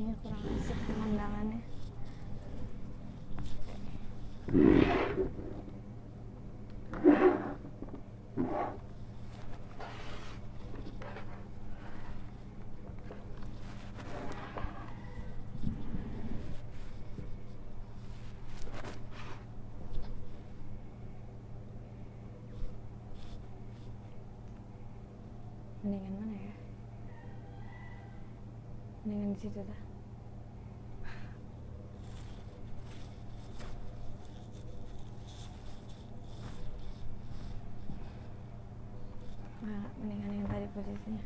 [0.00, 1.60] kayaknya kurang asik pemandangannya.
[25.84, 26.54] Mendingan mana ya?
[29.04, 29.89] Mendingan di situ dah.
[41.10, 41.20] Tadi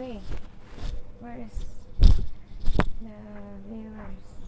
[0.00, 0.22] Wait,
[1.20, 1.58] where is
[2.00, 3.10] the
[3.68, 4.39] viewers?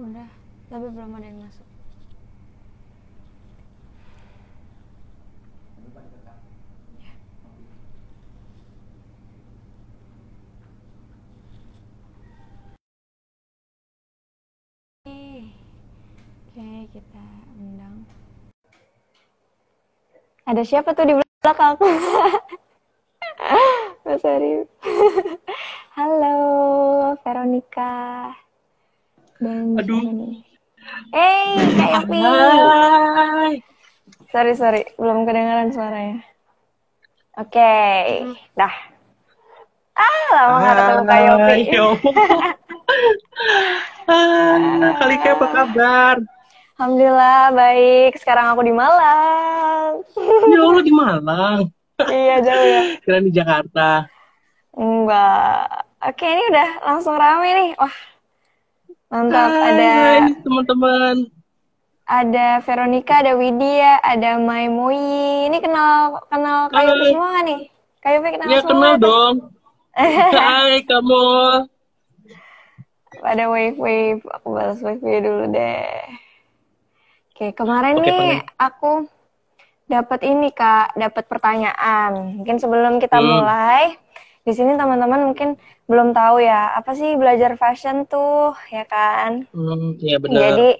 [0.00, 0.32] Udah,
[0.72, 1.68] tapi belum ada yang masuk.
[15.04, 17.24] Oke, kita
[17.60, 18.08] undang.
[20.48, 21.76] Ada siapa tuh di belakang?
[24.08, 24.64] Mas Arif.
[26.00, 26.40] Halo,
[27.20, 27.89] Veronica.
[29.80, 30.36] Aduh.
[31.08, 32.20] Hey, Kak Yopi.
[32.20, 33.64] Hai.
[34.28, 34.84] Sorry, sorry.
[35.00, 36.20] Belum kedengaran suaranya.
[37.40, 37.72] Oke,
[38.52, 38.74] dah.
[39.96, 41.60] Ah, lama nggak ketemu Kak Yopi.
[44.10, 46.16] Ah, Kalika apa kabar?
[46.74, 48.18] Alhamdulillah, baik.
[48.18, 50.02] Sekarang aku di Malang.
[50.50, 51.60] Ya Allah di Malang.
[52.10, 52.82] iya, jauh ya.
[53.06, 54.10] Kira di Jakarta.
[54.74, 55.86] Enggak.
[56.02, 57.70] Oke, ini udah langsung rame nih.
[57.78, 57.94] Wah,
[59.10, 59.48] mantap.
[59.50, 59.92] Hai, Ada
[60.40, 61.16] teman-teman.
[62.06, 65.46] ada Veronica, ada Widya, ada Mai Moyi.
[65.46, 66.86] Ini kenal kenal Hai.
[67.06, 67.60] semua nih?
[68.00, 69.34] Yopi kenal Ya semua kenal dong.
[69.94, 71.24] Hai kamu.
[73.20, 74.22] Ada wave wave.
[74.32, 75.86] Aku balas wave dulu deh.
[77.30, 78.38] Oke, kemarin Oke, nih Pani.
[78.56, 78.92] aku
[79.86, 82.38] dapat ini Kak, dapat pertanyaan.
[82.38, 83.26] Mungkin sebelum kita Hmm.
[83.28, 83.96] mulai,
[84.46, 89.44] di sini teman-teman mungkin belum tahu ya, apa sih belajar fashion tuh, ya kan?
[89.52, 90.56] Hmm, ya benar.
[90.56, 90.70] Jadi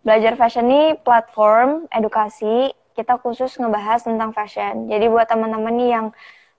[0.00, 4.88] belajar fashion ini platform edukasi kita khusus ngebahas tentang fashion.
[4.88, 6.06] Jadi buat teman-teman nih yang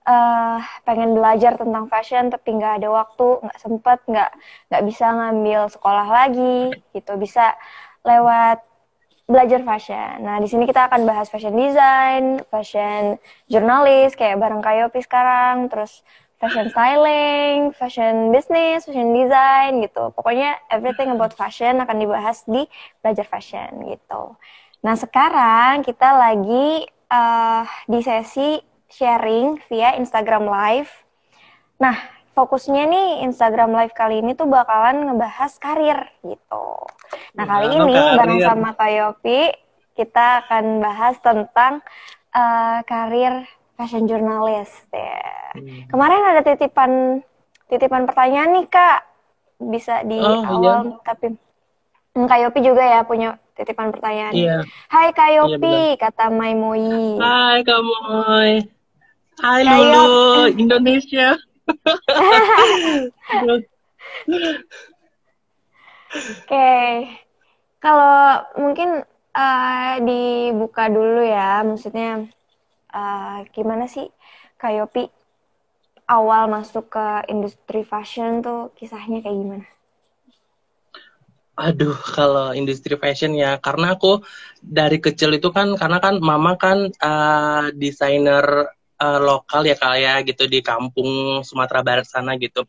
[0.07, 4.29] eh, pengen belajar tentang fashion tapi nggak ada waktu, nggak sempet, nggak
[4.73, 7.53] nggak bisa ngambil sekolah lagi, gitu bisa
[8.01, 8.65] lewat
[9.29, 10.25] belajar fashion.
[10.25, 16.03] Nah di sini kita akan bahas fashion design, fashion jurnalis kayak bareng Kayopi sekarang, terus
[16.41, 20.09] fashion styling, fashion business, fashion design gitu.
[20.17, 22.65] Pokoknya everything about fashion akan dibahas di
[23.05, 24.35] belajar fashion gitu.
[24.81, 28.57] Nah sekarang kita lagi eh, di sesi
[28.89, 30.91] sharing via Instagram Live.
[31.77, 31.95] Nah
[32.33, 36.65] fokusnya nih Instagram Live kali ini tuh bakalan ngebahas karir gitu.
[37.33, 39.39] Nah kali Wow, ini bareng sama Kak Yopi
[39.91, 41.81] kita akan bahas tentang
[42.31, 43.33] eh, karir
[43.75, 45.19] fashion journalist ya.
[45.51, 45.87] Hmm.
[45.87, 47.19] Kemarin ada titipan
[47.65, 48.99] titipan pertanyaan nih Kak.
[49.61, 51.33] Bisa di Oh, awal tapi
[52.11, 54.35] Hmm, Kak Yopi juga ya punya titipan pertanyaan.
[54.35, 54.57] Iya.
[54.87, 57.15] Hai Kak Iya, kata Mai Moi.
[57.15, 57.95] Hai kamu.
[59.39, 61.39] Hai Kayak- Lulu, Indonesia.
[66.15, 66.55] Oke,
[67.83, 68.15] kalau
[68.61, 68.89] mungkin
[69.37, 72.09] eh, dibuka dulu ya, maksudnya
[72.95, 74.07] eh, gimana sih
[74.59, 75.03] Kak Yopi
[76.17, 79.65] awal masuk ke industri fashion tuh kisahnya kayak gimana?
[81.61, 84.23] Aduh, kalau industri fashion ya, karena aku
[84.63, 88.45] dari kecil itu kan, karena kan mama kan eh, desainer
[89.01, 91.09] eh, lokal ya kak ya, gitu di kampung
[91.47, 92.61] Sumatera Barat sana gitu.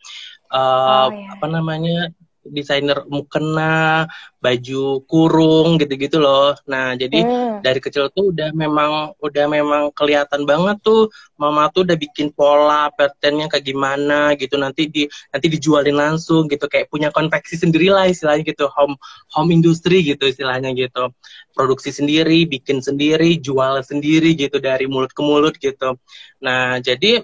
[0.52, 1.32] Eh, Oh, iya.
[1.34, 2.12] Apa namanya?
[2.42, 4.10] Desainer mukena,
[4.42, 6.58] baju kurung gitu-gitu loh.
[6.66, 7.62] Nah, jadi hmm.
[7.62, 11.08] dari kecil tuh udah memang udah memang kelihatan banget tuh
[11.38, 14.58] mama tuh udah bikin pola patternnya kayak gimana gitu.
[14.58, 16.66] Nanti di nanti dijualin langsung gitu.
[16.66, 18.66] Kayak punya konveksi sendiri lah istilahnya gitu.
[18.74, 18.98] Home
[19.30, 21.14] home industry gitu istilahnya gitu.
[21.54, 25.94] Produksi sendiri bikin sendiri jual sendiri gitu dari mulut ke mulut gitu.
[26.42, 27.22] Nah jadi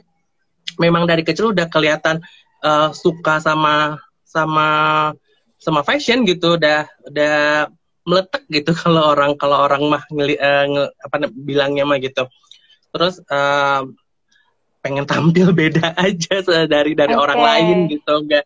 [0.79, 2.23] memang dari kecil udah kelihatan
[2.63, 4.69] uh, suka sama sama
[5.57, 7.67] sama fashion gitu udah udah
[8.05, 12.25] meletak gitu kalau orang kalau orang mah ngeli, uh, nge, apa bilangnya mah gitu.
[12.93, 13.85] Terus uh,
[14.85, 17.25] pengen tampil beda aja dari dari okay.
[17.25, 18.25] orang lain gitu.
[18.25, 18.45] Enggak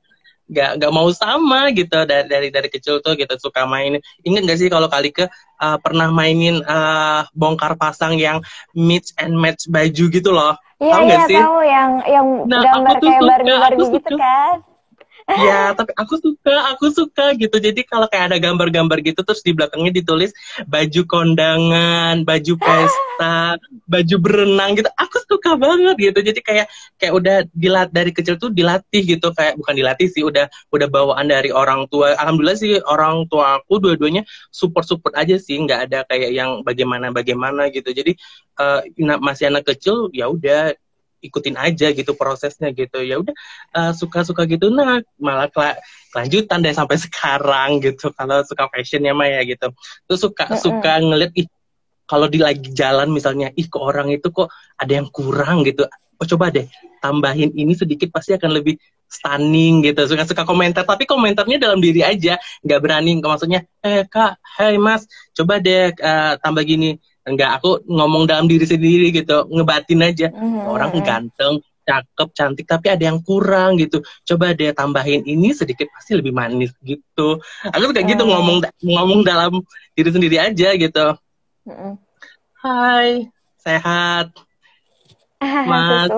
[0.52, 3.96] nggak nggak mau sama gitu dari dari dari kecil tuh gitu suka main.
[4.26, 5.24] Inget gak sih kalau kali ke
[5.62, 8.42] uh, pernah mainin uh, bongkar pasang yang
[8.76, 10.58] mix and match baju gitu loh?
[10.82, 14.54] Iya, iya, tahu yang yang nah, gambar kayak Barbie-Barbie gitu kan.
[15.30, 17.56] Ya, tapi aku suka, aku suka gitu.
[17.62, 20.34] Jadi kalau kayak ada gambar-gambar gitu terus di belakangnya ditulis
[20.66, 24.90] baju kondangan, baju pesta, baju berenang gitu.
[24.98, 26.18] Aku suka banget gitu.
[26.26, 26.66] Jadi kayak
[26.98, 31.30] kayak udah dilat dari kecil tuh dilatih gitu kayak bukan dilatih sih, udah udah bawaan
[31.30, 32.18] dari orang tua.
[32.18, 37.94] Alhamdulillah sih orang tua aku dua-duanya support-support aja sih, nggak ada kayak yang bagaimana-bagaimana gitu.
[37.94, 38.18] Jadi
[38.58, 38.82] uh,
[39.22, 40.74] masih anak kecil ya udah
[41.22, 43.00] ikutin aja gitu prosesnya gitu.
[43.00, 43.34] Ya udah
[43.78, 45.78] uh, suka-suka gitu nah malah kela
[46.10, 48.10] kelanjutan deh sampai sekarang gitu.
[48.12, 49.70] Kalau suka fashionnya mah ya gitu.
[50.10, 50.62] Tuh suka mm -hmm.
[50.62, 51.46] suka ngeliat ih
[52.04, 55.86] kalau di lagi jalan misalnya ih ke orang itu kok ada yang kurang gitu.
[56.20, 56.68] Oh coba deh
[57.02, 58.76] tambahin ini sedikit pasti akan lebih
[59.08, 60.04] stunning gitu.
[60.08, 62.36] Suka suka komentar tapi komentarnya dalam diri aja.
[62.64, 68.26] Nggak berani maksudnya eh kak hai mas coba deh uh, tambah gini enggak aku ngomong
[68.26, 70.28] dalam diri sendiri gitu ngebatin aja.
[70.32, 70.64] Mm-hmm.
[70.66, 74.02] orang ganteng cakep cantik tapi ada yang kurang gitu.
[74.26, 77.42] Coba deh tambahin ini sedikit pasti lebih manis gitu.
[77.66, 79.62] Aku kayak gitu ngomong ngomong dalam
[79.94, 81.06] diri sendiri aja gitu.
[81.66, 81.92] Mm-hmm.
[82.62, 84.30] Hai sehat.
[85.70, 86.10] Mas.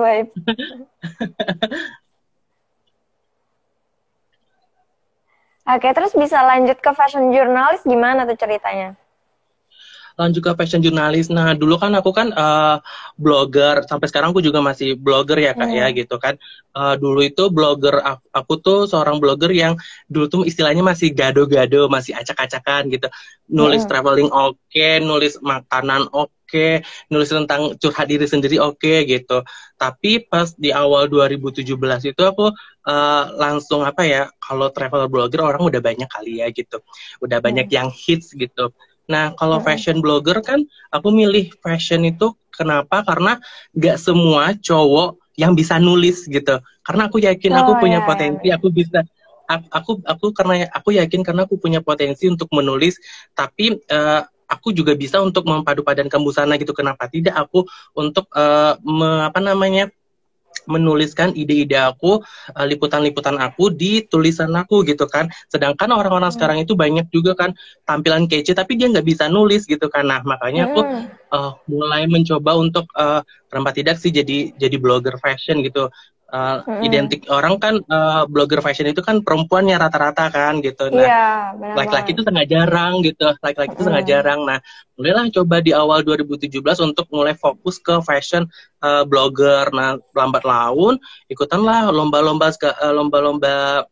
[5.65, 8.93] Oke, terus bisa lanjut ke fashion jurnalis gimana tuh ceritanya?
[10.15, 11.27] Lanjut ke fashion jurnalis.
[11.27, 12.79] Nah, dulu kan aku kan uh,
[13.19, 15.95] blogger, sampai sekarang aku juga masih blogger ya kak ya, hmm.
[15.95, 16.39] ya gitu kan.
[16.75, 19.75] Uh, dulu itu blogger aku, aku tuh seorang blogger yang
[20.07, 23.07] dulu tuh istilahnya masih gado-gado, masih acak-acakan gitu.
[23.51, 23.91] Nulis hmm.
[23.91, 29.43] traveling oke, okay, nulis makanan oke, okay, nulis tentang curhat diri sendiri oke okay, gitu.
[29.75, 31.67] Tapi pas di awal 2017
[32.07, 32.55] itu aku
[32.87, 36.79] uh, langsung apa ya, kalau travel blogger orang udah banyak kali ya gitu.
[37.19, 37.75] Udah banyak hmm.
[37.75, 38.71] yang hits gitu
[39.05, 43.05] Nah, kalau fashion blogger kan aku milih fashion itu kenapa?
[43.05, 43.37] Karena
[43.77, 46.57] gak semua cowok yang bisa nulis gitu.
[46.81, 48.07] Karena aku yakin oh, aku punya yeah.
[48.07, 49.03] potensi, aku bisa
[49.45, 52.97] aku aku karena aku yakin karena aku punya potensi untuk menulis,
[53.37, 56.73] tapi uh, aku juga bisa untuk mempadu padankan busana gitu.
[56.73, 59.89] Kenapa tidak aku untuk uh, me, apa namanya?
[60.65, 62.23] Menuliskan ide-ide aku,
[62.55, 65.29] uh, liputan-liputan aku di tulisan aku gitu kan.
[65.51, 66.37] Sedangkan orang-orang hmm.
[66.39, 67.53] sekarang itu banyak juga kan
[67.85, 70.09] tampilan kece tapi dia nggak bisa nulis gitu kan.
[70.09, 71.05] Nah makanya aku hmm.
[71.35, 73.21] uh, mulai mencoba untuk uh,
[73.71, 75.87] tidak sih jadi jadi blogger fashion gitu
[76.31, 76.81] uh, mm-hmm.
[76.85, 80.89] identik orang kan uh, blogger fashion itu kan perempuannya rata-rata kan gitu.
[80.89, 83.29] Nah, yeah, laki-laki itu sangat jarang gitu.
[83.43, 83.89] Laki-laki itu mm.
[83.89, 84.39] sangat jarang.
[84.45, 84.57] Nah,
[84.97, 88.47] mulailah coba di awal 2017 untuk mulai fokus ke fashion
[88.81, 89.69] uh, blogger.
[89.73, 90.97] Nah, lambat laun
[91.29, 92.49] ikutanlah lomba-lomba
[92.93, 93.85] lomba-lomba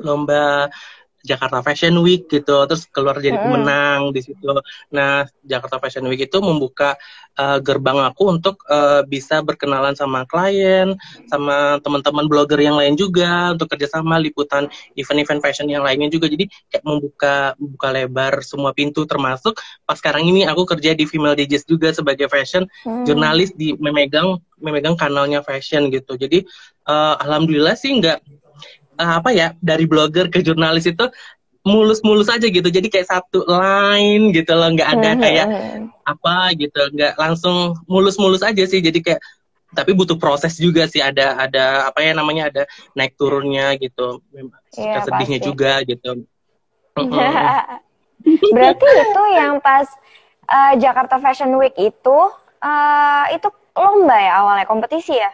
[0.00, 0.72] lomba
[1.20, 4.60] Jakarta Fashion Week gitu terus keluar jadi pemenang di situ.
[4.92, 6.96] Nah Jakarta Fashion Week itu membuka
[7.36, 10.96] uh, gerbang aku untuk uh, bisa berkenalan sama klien
[11.28, 16.28] sama teman-teman blogger yang lain juga untuk kerjasama liputan event-event fashion yang lainnya juga.
[16.28, 21.36] Jadi kayak membuka membuka lebar semua pintu termasuk pas sekarang ini aku kerja di Female
[21.36, 23.04] Digest juga sebagai fashion hmm.
[23.04, 26.16] jurnalis di memegang memegang kanalnya fashion gitu.
[26.16, 26.44] Jadi
[26.88, 28.39] uh, alhamdulillah sih nggak
[29.00, 31.08] uh, apa ya dari blogger ke jurnalis itu
[31.64, 32.68] mulus-mulus aja gitu.
[32.68, 35.84] Jadi kayak satu line gitu loh nggak ada hmm, kayak hmm.
[36.04, 38.80] apa gitu nggak langsung mulus-mulus aja sih.
[38.84, 39.20] Jadi kayak
[39.72, 41.00] tapi butuh proses juga sih.
[41.00, 42.62] Ada ada apa ya namanya ada
[42.96, 44.20] naik turunnya gitu.
[44.76, 45.48] Ya, sedihnya pasti.
[45.48, 46.10] juga gitu.
[48.52, 49.88] Berarti itu yang pas
[50.48, 52.18] uh, Jakarta Fashion Week itu
[52.60, 55.30] uh, itu lomba ya awalnya kompetisi ya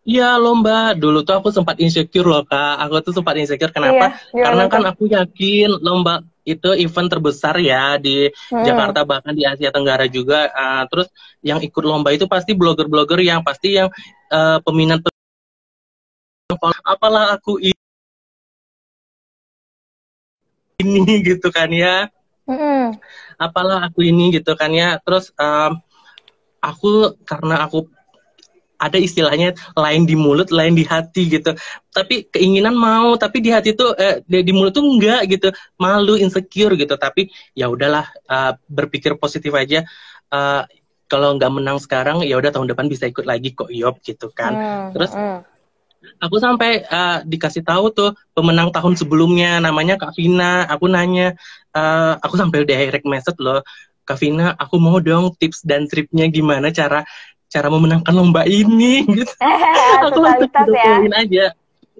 [0.00, 2.80] Iya lomba dulu tuh aku sempat insecure loh kak.
[2.88, 4.16] Aku tuh sempat insecure kenapa?
[4.32, 8.64] Iya, Karena kan aku yakin lomba itu event terbesar ya di hmm.
[8.64, 10.48] Jakarta bahkan di Asia Tenggara juga.
[10.56, 11.08] Uh, terus
[11.44, 13.92] yang ikut lomba itu pasti blogger-blogger yang pasti yang
[14.32, 15.04] uh, peminat.
[16.82, 17.60] Apalah aku
[20.80, 22.08] ini gitu kan ya
[22.48, 22.96] Mm-mm.
[23.36, 25.78] apalah aku ini gitu kan ya terus um,
[26.60, 27.86] aku karena aku
[28.80, 31.52] ada istilahnya lain di mulut lain di hati gitu.
[31.92, 35.52] Tapi keinginan mau tapi di hati tuh eh, di, di mulut tuh enggak gitu.
[35.76, 36.96] Malu insecure gitu.
[36.96, 39.84] Tapi ya udahlah uh, berpikir positif aja.
[40.32, 40.64] Uh,
[41.10, 44.54] kalau nggak menang sekarang ya udah tahun depan bisa ikut lagi kok Yop gitu kan.
[44.54, 45.42] Mm, terus mm.
[46.22, 50.70] aku sampai uh, dikasih tahu tuh pemenang tahun sebelumnya namanya Kak Vina.
[50.70, 51.34] Aku nanya
[51.74, 53.60] uh, aku sampai direct message loh
[54.10, 57.06] Kak Vina aku mau dong tips dan triknya gimana cara
[57.50, 59.34] cara memenangkan lomba ini gitu
[60.06, 61.46] aku langsung ya aja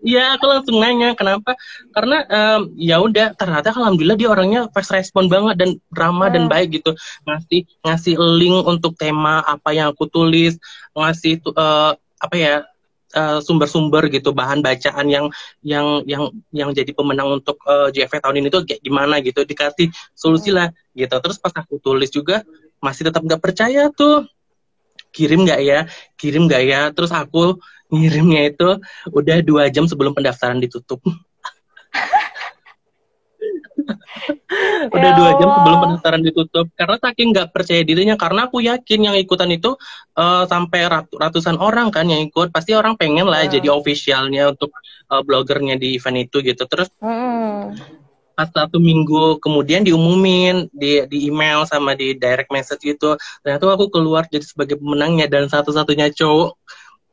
[0.01, 1.53] Iya, aku langsung nanya kenapa?
[1.93, 6.53] Karena em, ya udah ternyata alhamdulillah dia orangnya fast respon banget dan ramah dan Hmm.
[6.53, 6.97] baik gitu.
[7.29, 10.57] Ngasih ngasih link untuk tema apa yang aku tulis,
[10.97, 12.65] ngasih eh, apa ya
[13.13, 15.29] eh, sumber-sumber gitu bahan bacaan yang
[15.61, 19.93] yang yang yang jadi pemenang untuk eh, JFE tahun ini tuh kayak gimana gitu dikasih
[20.17, 21.13] solusi lah gitu.
[21.13, 22.41] Terus pas aku tulis juga
[22.81, 24.25] masih tetap nggak percaya tuh
[25.11, 25.79] kirim nggak ya
[26.15, 27.59] kirim nggak ya terus aku
[27.91, 28.69] ngirimnya itu
[29.11, 31.03] udah dua jam sebelum pendaftaran ditutup
[34.91, 35.83] udah Ya dua jam sebelum Allah.
[35.87, 39.75] pendaftaran ditutup karena saking nggak percaya dirinya karena aku yakin yang ikutan itu
[40.17, 43.53] eh, sampai rat- ratusan orang kan yang ikut pasti orang pengen lah Hmm.
[43.53, 44.71] jadi officialnya untuk
[45.11, 47.75] eh, blogernya di event itu gitu terus Mm-mm.
[48.41, 53.21] Pas satu minggu kemudian diumumin di di email sama di direct message gitu.
[53.45, 56.57] Ternyata aku keluar jadi sebagai pemenangnya dan satu-satunya cowok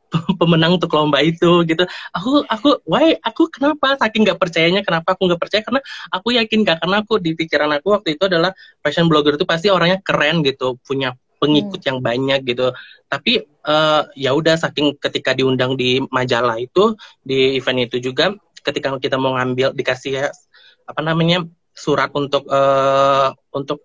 [0.40, 1.84] pemenang untuk lomba itu gitu.
[2.16, 4.00] Aku aku why aku kenapa?
[4.00, 5.60] Saking nggak percayanya kenapa aku nggak percaya?
[5.60, 9.44] Karena aku yakin kak karena aku di pikiran aku waktu itu adalah fashion blogger itu
[9.44, 11.12] pasti orangnya keren gitu punya
[11.44, 12.72] pengikut yang banyak gitu.
[13.04, 18.32] Tapi eh, ya udah saking ketika diundang di majalah itu di event itu juga
[18.68, 20.26] ketika kita mau ngambil dikasih ya,
[20.88, 21.44] apa namanya
[21.76, 23.78] surat untuk eh, untuk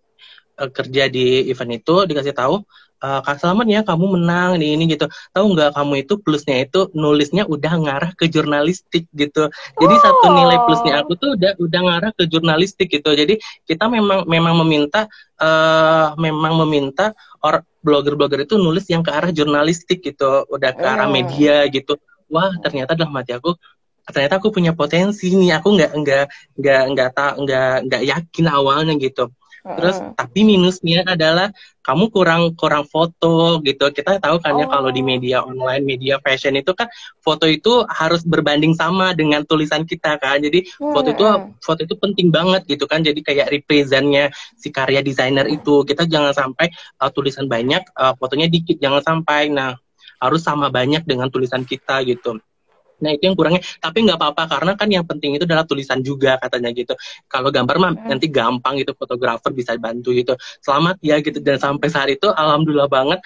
[0.60, 2.56] eh, kerja di event itu dikasih tahu
[3.04, 5.06] eh, Kak Selamat ya kamu menang di ini gitu.
[5.36, 9.52] Tahu nggak kamu itu plusnya itu nulisnya udah ngarah ke jurnalistik gitu.
[9.82, 13.10] Jadi satu nilai plusnya aku tuh udah udah ngarah ke jurnalistik gitu.
[13.14, 13.38] Jadi
[13.70, 15.06] kita memang memang meminta
[15.44, 17.12] eh memang meminta
[17.44, 21.16] or blogger-blogger itu nulis yang ke arah jurnalistik gitu, udah ke arah Hmm.
[21.20, 22.00] media gitu.
[22.32, 23.54] Wah ternyata dalam hati aku
[24.10, 25.60] ternyata aku punya potensi nih.
[25.60, 26.24] Aku nggak nggak
[26.60, 29.32] nggak nggak tak nggak nggak yakin awalnya gitu.
[29.64, 30.20] Terus Mm-mm.
[30.20, 31.48] tapi minusnya adalah
[31.88, 33.88] kamu kurang kurang foto gitu.
[33.96, 34.72] Kita tahu kan ya Oh.
[34.72, 36.92] kalau di media online, media fashion itu kan
[37.24, 40.44] foto itu harus berbanding sama dengan tulisan kita kan.
[40.44, 41.56] Jadi foto itu Mm-mm.
[41.64, 43.08] foto itu penting banget gitu kan.
[43.08, 45.88] Jadi kayak representnya si karya desainer itu.
[45.88, 46.68] Kita jangan sampai
[47.00, 49.48] uh, tulisan banyak, uh, fotonya dikit jangan sampai.
[49.48, 49.80] Nah,
[50.20, 52.40] harus sama banyak dengan tulisan kita gitu.
[53.02, 56.38] Nah itu yang kurangnya, tapi nggak apa-apa karena kan yang penting itu adalah tulisan juga
[56.38, 56.94] katanya gitu.
[57.26, 60.38] Kalau gambar mah nanti gampang gitu, fotografer bisa bantu gitu.
[60.62, 63.20] Selamat ya gitu dan sampai saat itu alhamdulillah banget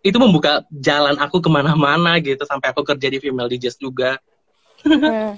[0.00, 4.16] itu membuka jalan aku ke mana-mana gitu sampai aku kerja di female DJs juga.
[4.80, 5.36] Hmm.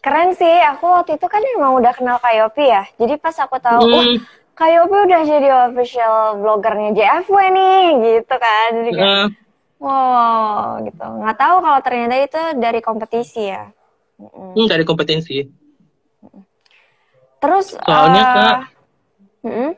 [0.00, 2.88] Keren sih, aku waktu itu kan emang udah kenal Kak Yopi ya.
[2.96, 4.16] Jadi pas aku tahu, Hmm,
[4.56, 8.68] Kak Yopi udah jadi official bloggernya JFW nih, gitu kan.
[8.80, 9.26] Jadi kayak, eh,
[9.80, 11.02] wow, gitu.
[11.02, 13.64] Nggak tahu kalau ternyata itu dari kompetisi ya.
[14.20, 15.40] Hmm, dari kompetensi.
[17.40, 18.56] Terus, Soalnya, eh, Kak,
[19.48, 19.70] mm-mm.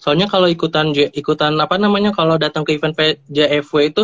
[0.00, 2.96] Soalnya kalau ikutan ikutan apa namanya kalau datang ke event
[3.30, 4.02] JFW itu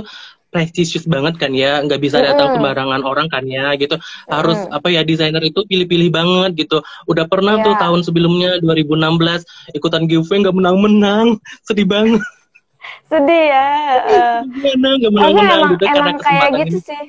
[0.54, 2.62] prestisius banget kan ya, nggak bisa datang Mm-mm.
[2.62, 3.98] sembarangan orang kan ya gitu.
[4.30, 4.76] Harus Mm-mm.
[4.76, 6.78] apa ya desainer itu pilih-pilih banget gitu.
[7.10, 7.82] Udah pernah tuh Iya.
[7.82, 9.42] tahun sebelumnya 2016
[9.74, 11.26] ikutan giveaway nggak menang-menang,
[11.66, 12.22] sedih banget.
[13.06, 13.68] Sedih ya.
[14.02, 14.38] eh.
[14.44, 15.12] Gimana nggak
[15.50, 16.84] emang, gitu emang kayak gitu ini.
[16.84, 17.04] sih.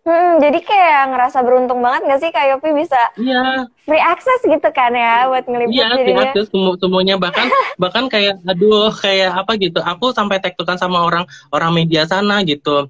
[0.00, 4.68] Hmm, jadi kayak ngerasa beruntung banget gak sih Kak Yopi bisa Iya, free access gitu
[4.70, 6.24] kan ya buat ngeliput iya sih jadinya.
[6.24, 7.44] akses semu- semuanya bahkan
[7.82, 9.78] bahkan kayak aduh kayak apa gitu.
[9.78, 12.88] Aku sampai tektokan sama orang orang media sana gitu.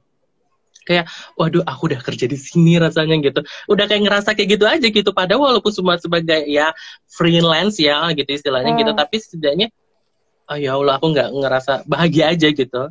[0.85, 1.04] kayak
[1.35, 5.12] waduh aku udah kerja di sini rasanya gitu udah kayak ngerasa kayak gitu aja gitu
[5.12, 6.73] padahal walaupun semua sebagai ya
[7.04, 8.97] freelance ya gitu istilahnya gitu Hmm.
[8.97, 9.68] tapi setidaknya
[10.49, 12.88] oh ya Allah aku nggak ngerasa bahagia aja gitu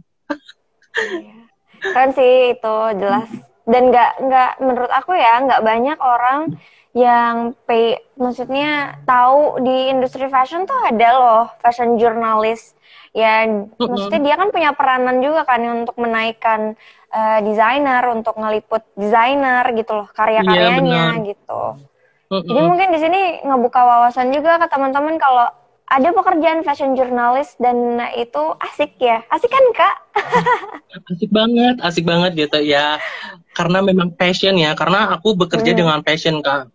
[0.98, 1.34] Iya.
[1.78, 3.30] Keren sih itu jelas.
[3.68, 6.56] Dan nggak nggak menurut aku ya nggak banyak orang
[6.98, 12.74] yang pay maksudnya tahu di industri fashion tuh ada loh fashion jurnalis.
[13.14, 13.46] Ya
[13.78, 16.74] maksudnya dia kan punya peranan juga kan untuk menaikkan
[17.14, 21.28] eh, desainer, untuk ngeliput desainer gitu loh karya-karyanya benar.
[21.28, 21.62] gitu.
[22.28, 22.44] Mm-mm.
[22.44, 25.48] Jadi mungkin di sini ngebuka wawasan juga ke teman-teman kalau
[25.88, 29.24] ada pekerjaan fashion journalist dan itu asik ya.
[29.32, 29.96] Asik kan, Kak?
[31.16, 33.00] asik banget, asik banget gitu ya.
[33.56, 35.80] Karena memang passion ya, karena aku bekerja hmm.
[35.80, 36.68] dengan passion, Kak.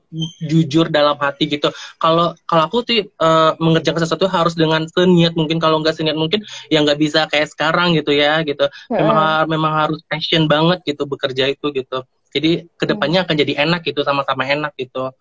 [0.48, 1.68] Jujur dalam hati gitu.
[2.00, 6.44] Kalau kalau aku sih uh, mengerjakan sesuatu harus dengan seniat mungkin kalau nggak seniat mungkin
[6.68, 8.64] ya nggak bisa kayak sekarang gitu ya gitu.
[8.92, 9.44] Memang hmm.
[9.48, 12.04] memang harus passion banget gitu bekerja itu gitu.
[12.32, 13.26] Jadi ke depannya hmm.
[13.28, 15.12] akan jadi enak gitu, sama-sama enak gitu.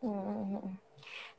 [0.00, 0.77] Hmm.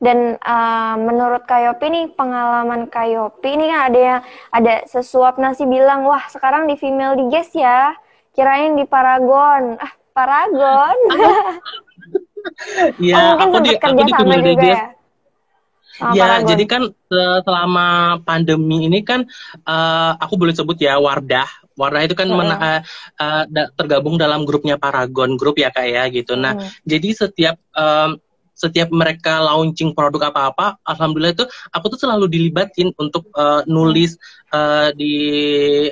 [0.00, 6.08] Dan uh, menurut Kayopi nih pengalaman Kayopi ini kan ada yang ada sesuap nasi bilang
[6.08, 7.92] wah sekarang di female di guest ya
[8.32, 10.96] kirain di Paragon ah Paragon.
[12.96, 14.84] Iya, oh, aku di aku di female di guest.
[16.00, 16.82] Ya, ya jadi kan
[17.44, 19.28] selama pandemi ini kan
[19.68, 21.48] uh, aku boleh sebut ya Wardah.
[21.76, 22.36] Wardah itu kan hmm.
[22.40, 22.80] mena, uh,
[23.20, 23.44] uh,
[23.76, 26.40] tergabung dalam grupnya Paragon grup ya kak ya gitu.
[26.40, 26.88] Nah, hmm.
[26.88, 28.16] jadi setiap um,
[28.60, 34.20] setiap mereka launching produk apa-apa, alhamdulillah itu aku tuh selalu dilibatin untuk uh, nulis
[34.52, 35.16] uh, di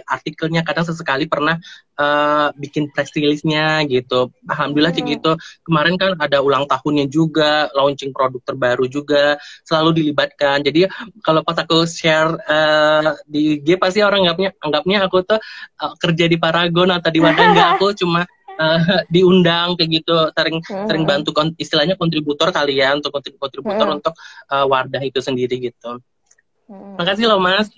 [0.05, 0.61] artikelnya.
[0.61, 1.57] Kadang sesekali pernah
[1.97, 4.29] uh, bikin press release-nya gitu.
[4.45, 5.15] Alhamdulillah kayak hmm.
[5.17, 5.33] gitu.
[5.65, 10.61] Kemarin kan ada ulang tahunnya juga, launching produk terbaru juga, selalu dilibatkan.
[10.61, 10.85] Jadi
[11.25, 15.41] kalau pas aku share uh, di G pasti orang anggapnya anggapnya aku tuh
[15.81, 20.59] uh, kerja di Paragon atau di mana enggak aku cuma uh, diundang kayak gitu sering
[20.61, 20.87] hmm.
[20.90, 23.97] sering bantu kon istilahnya kontributor kalian untuk kontributor hmm.
[24.03, 24.14] untuk
[24.51, 26.03] uh, Wardah itu sendiri gitu.
[26.68, 26.99] Hmm.
[27.01, 27.71] Makasih loh Mas.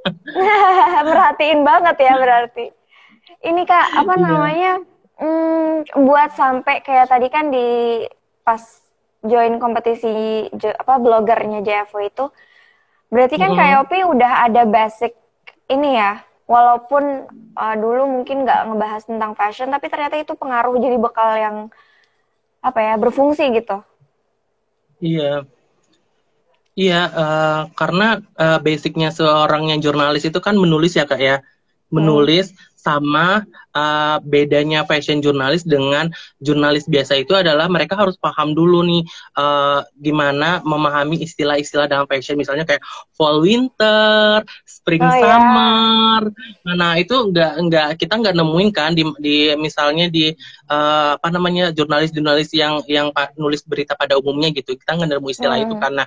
[1.10, 2.72] Perhatiin banget ya berarti.
[3.40, 4.24] Ini Kak, apa iya.
[4.24, 4.72] namanya?
[5.20, 8.00] Hmm, buat sampai kayak tadi kan di
[8.40, 8.60] pas
[9.20, 12.24] join kompetisi jo, apa blogernya JFO itu
[13.12, 13.58] berarti kan hmm.
[13.60, 15.12] Kayopi udah ada basic
[15.68, 20.98] ini ya walaupun uh, dulu mungkin nggak ngebahas tentang fashion tapi ternyata itu pengaruh jadi
[20.98, 21.56] bekal yang
[22.58, 23.78] apa ya berfungsi gitu.
[24.98, 25.46] Iya.
[26.74, 31.38] Iya uh, karena uh, basicnya seorang yang jurnalis itu kan menulis ya kak ya.
[31.90, 32.58] Menulis hmm.
[32.74, 36.10] sama uh, bedanya fashion jurnalis dengan
[36.42, 39.02] jurnalis biasa itu adalah mereka harus paham dulu nih
[39.38, 42.82] uh, gimana memahami istilah-istilah dalam fashion misalnya kayak
[43.14, 45.20] fall winter, spring oh, iya.
[45.20, 46.22] summer.
[46.64, 46.76] Yeah.
[46.80, 50.32] Nah, itu enggak enggak kita enggak nemuin kan di, di misalnya di
[50.72, 54.72] uh, apa namanya jurnalis-jurnalis yang yang nulis berita pada umumnya gitu.
[54.72, 55.64] Kita enggak nemu istilah hmm.
[55.68, 56.04] itu karena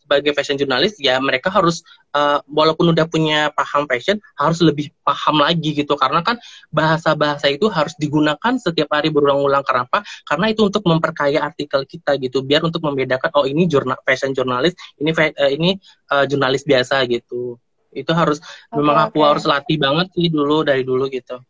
[0.00, 5.42] sebagai fashion jurnalis ya mereka harus uh, walaupun udah punya paham fashion harus lebih paham
[5.42, 5.94] lagi gitu.
[5.98, 6.40] Karena kan
[6.72, 9.64] bahasa-bahasa itu harus digunakan setiap hari berulang-ulang.
[9.66, 10.04] Kenapa?
[10.24, 12.44] Karena itu untuk memperkaya artikel kita gitu.
[12.44, 15.76] Biar untuk membedakan oh ini jurnal fashion jurnalis ini uh, ini
[16.12, 17.58] uh, jurnalis biasa gitu.
[17.92, 21.40] Itu harus okay, memang aku harus latih banget sih dulu dari dulu gitu.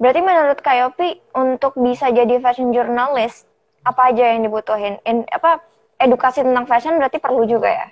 [0.00, 3.44] Berarti menurut Kayopi untuk bisa jadi fashion jurnalis
[3.82, 5.02] apa aja yang dibutuhin?
[5.04, 5.60] In, apa
[6.00, 7.88] edukasi tentang fashion berarti perlu juga ya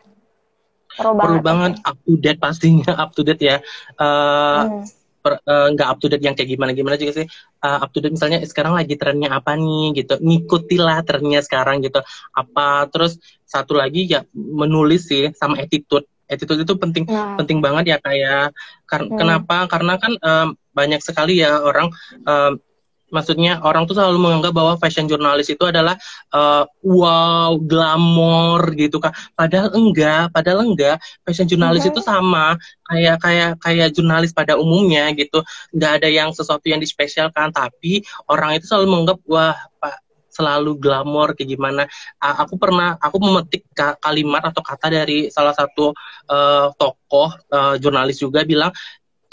[0.96, 3.57] perlu banget, perlu banget up to date pastinya up to date ya.
[3.98, 4.98] Uh, hmm.
[5.29, 7.27] Eh, nggak uh, up to date yang kayak gimana gimana juga sih.
[7.61, 10.16] Uh, up to date misalnya sekarang lagi trennya apa nih gitu.
[10.16, 12.01] Ngikutilah trennya sekarang gitu.
[12.33, 16.07] Apa terus satu lagi ya menulis sih sama attitude.
[16.29, 17.40] Attitude itu penting nah.
[17.40, 18.53] penting banget ya kayak
[18.88, 19.16] Kar hmm.
[19.16, 19.68] kenapa?
[19.68, 21.92] Karena kan um, banyak sekali ya orang
[22.24, 22.62] um,
[23.09, 25.97] maksudnya orang tuh selalu menganggap bahwa fashion jurnalis itu adalah
[26.33, 30.97] uh, wow glamor gitu kan padahal enggak padahal enggak.
[31.25, 31.92] Fashion jurnalis okay.
[31.92, 32.57] itu sama.
[32.88, 35.42] Kayak kayak kayak jurnalis pada umumnya gitu.
[35.75, 37.53] Nggak ada yang sesuatu yang dispesialkan.
[37.53, 40.01] Tapi orang itu selalu menganggap wah pak
[40.38, 41.83] selalu glamor kayak gimana?
[42.23, 43.66] Aku pernah aku memetik
[43.99, 45.90] kalimat atau kata dari salah satu
[46.31, 48.71] uh, tokoh uh, jurnalis juga bilang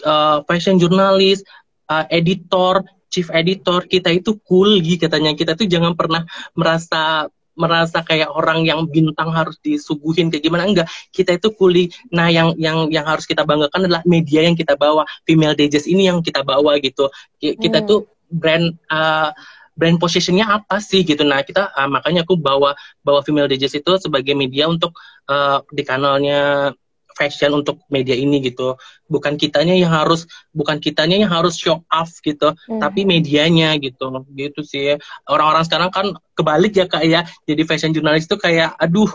[0.01, 1.45] uh, fashion jurnalis
[1.93, 2.81] uh, editor
[3.15, 5.31] chief editor kita itu cool gitu katanya.
[5.31, 10.67] Kita tuh jangan pernah merasa merasa kayak orang yang bintang harus disuguhin kayak gimana.
[10.67, 10.91] Enggak.
[11.15, 15.07] Kita itu kuli nah yang yang yang harus kita banggakan adalah media yang kita bawa.
[15.23, 17.07] Female digest ini yang kita bawa gitu.
[17.39, 17.87] Kita hmm.
[17.87, 19.31] tuh brand uh,
[19.75, 21.23] brand positionnya apa sih gitu.
[21.23, 24.95] Nah kita uh, makanya aku bawa bawa female digest itu sebagai media untuk
[25.31, 26.75] uh, di kanalnya
[27.15, 28.75] fashion untuk media ini gitu.
[29.07, 32.83] Bukan kitanya yang harus bukan kitanya yang harus show off gitu hmm.
[32.83, 34.11] tapi medianya gitu.
[34.35, 34.99] Gitu sih.
[35.25, 37.23] Orang-orang sekarang kan kebalik ya kak ya.
[37.47, 39.09] Jadi fashion jurnalis itu kayak aduh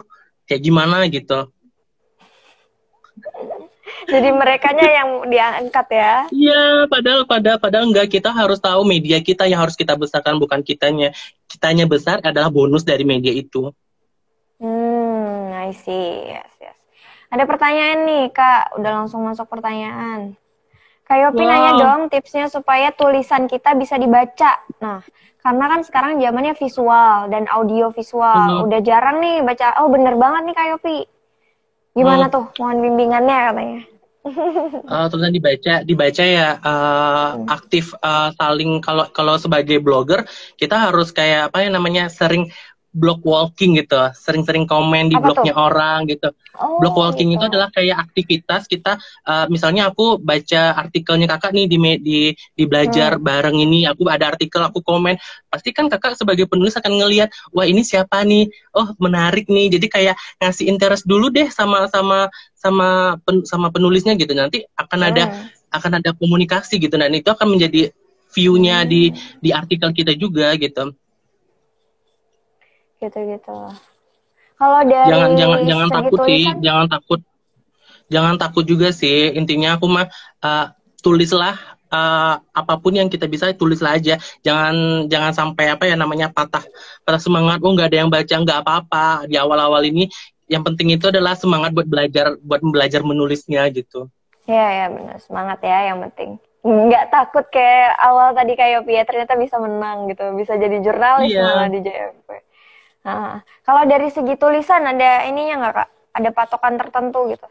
[0.48, 1.06] kayak gimana?
[1.06, 1.46] gitu.
[4.08, 6.14] Jadi mereka yang diangkat ya?
[6.32, 8.08] Iya padahal pada padahal enggak.
[8.10, 11.12] Kita harus tahu media kita yang harus kita besarkan bukan kitanya.
[11.46, 13.70] Kitanya besar adalah bonus dari media itu.
[14.58, 16.32] Hmm I see.
[16.32, 16.59] yes
[17.30, 18.74] ada pertanyaan nih, Kak.
[18.76, 20.34] Udah langsung masuk pertanyaan.
[21.06, 21.50] Kak Yopi wow.
[21.50, 24.62] nanya dong tipsnya supaya tulisan kita bisa dibaca.
[24.78, 25.02] Nah,
[25.42, 28.62] karena kan sekarang zamannya visual dan audio visual.
[28.62, 28.66] Mm.
[28.70, 29.78] Udah jarang nih baca.
[29.82, 30.98] Oh, bener banget nih Kak Yopi.
[31.98, 32.34] Gimana hmm.
[32.34, 32.44] tuh?
[32.62, 33.80] Mohon bimbingannya katanya.
[34.20, 37.48] uh, tulisan dibaca dibaca ya uh, hmm.
[37.48, 40.28] aktif uh, saling kalau kalau sebagai blogger
[40.60, 42.52] kita harus kayak apa ya namanya sering
[42.90, 45.62] blog walking gitu, sering-sering komen di Apa blognya tuh?
[45.62, 46.28] orang gitu.
[46.58, 47.38] Oh, blog walking gitu.
[47.38, 48.98] itu adalah kayak aktivitas kita,
[49.30, 53.22] uh, misalnya aku baca artikelnya kakak nih di di di belajar hmm.
[53.22, 55.14] bareng ini, aku ada artikel aku komen,
[55.46, 59.86] pasti kan kakak sebagai penulis akan ngelihat, wah ini siapa nih, oh menarik nih, jadi
[59.86, 62.26] kayak ngasih interest dulu deh sama sama
[62.58, 65.74] sama pen, sama penulisnya gitu, nanti akan ada hmm.
[65.78, 67.94] akan ada komunikasi gitu, dan itu akan menjadi
[68.34, 68.88] view-nya hmm.
[68.90, 69.02] di
[69.38, 70.90] di artikel kita juga gitu
[73.00, 73.56] gitu-gitu.
[74.60, 77.20] Kalau dari jangan jangan jangan takut tulisan, sih, jangan takut,
[78.12, 79.32] jangan takut juga sih.
[79.32, 80.06] Intinya aku mah
[80.44, 80.66] uh,
[81.00, 81.56] tulislah
[81.88, 84.20] uh, apa pun yang kita bisa tulislah aja.
[84.44, 86.60] Jangan jangan sampai apa ya namanya patah
[87.08, 87.64] patah semangat.
[87.64, 90.12] Oh nggak ada yang baca nggak apa-apa di awal-awal ini.
[90.50, 94.12] Yang penting itu adalah semangat buat belajar buat belajar menulisnya gitu.
[94.44, 99.04] Iya ya benar semangat ya yang penting nggak takut kayak awal tadi kayak Yopi ya
[99.08, 101.40] ternyata bisa menang gitu bisa jadi jurnalis iya.
[101.40, 102.28] malah di JMP
[103.00, 105.88] Nah, kalau dari segi tulisan ada ininya nggak kak?
[106.10, 107.48] Ada patokan tertentu gitu?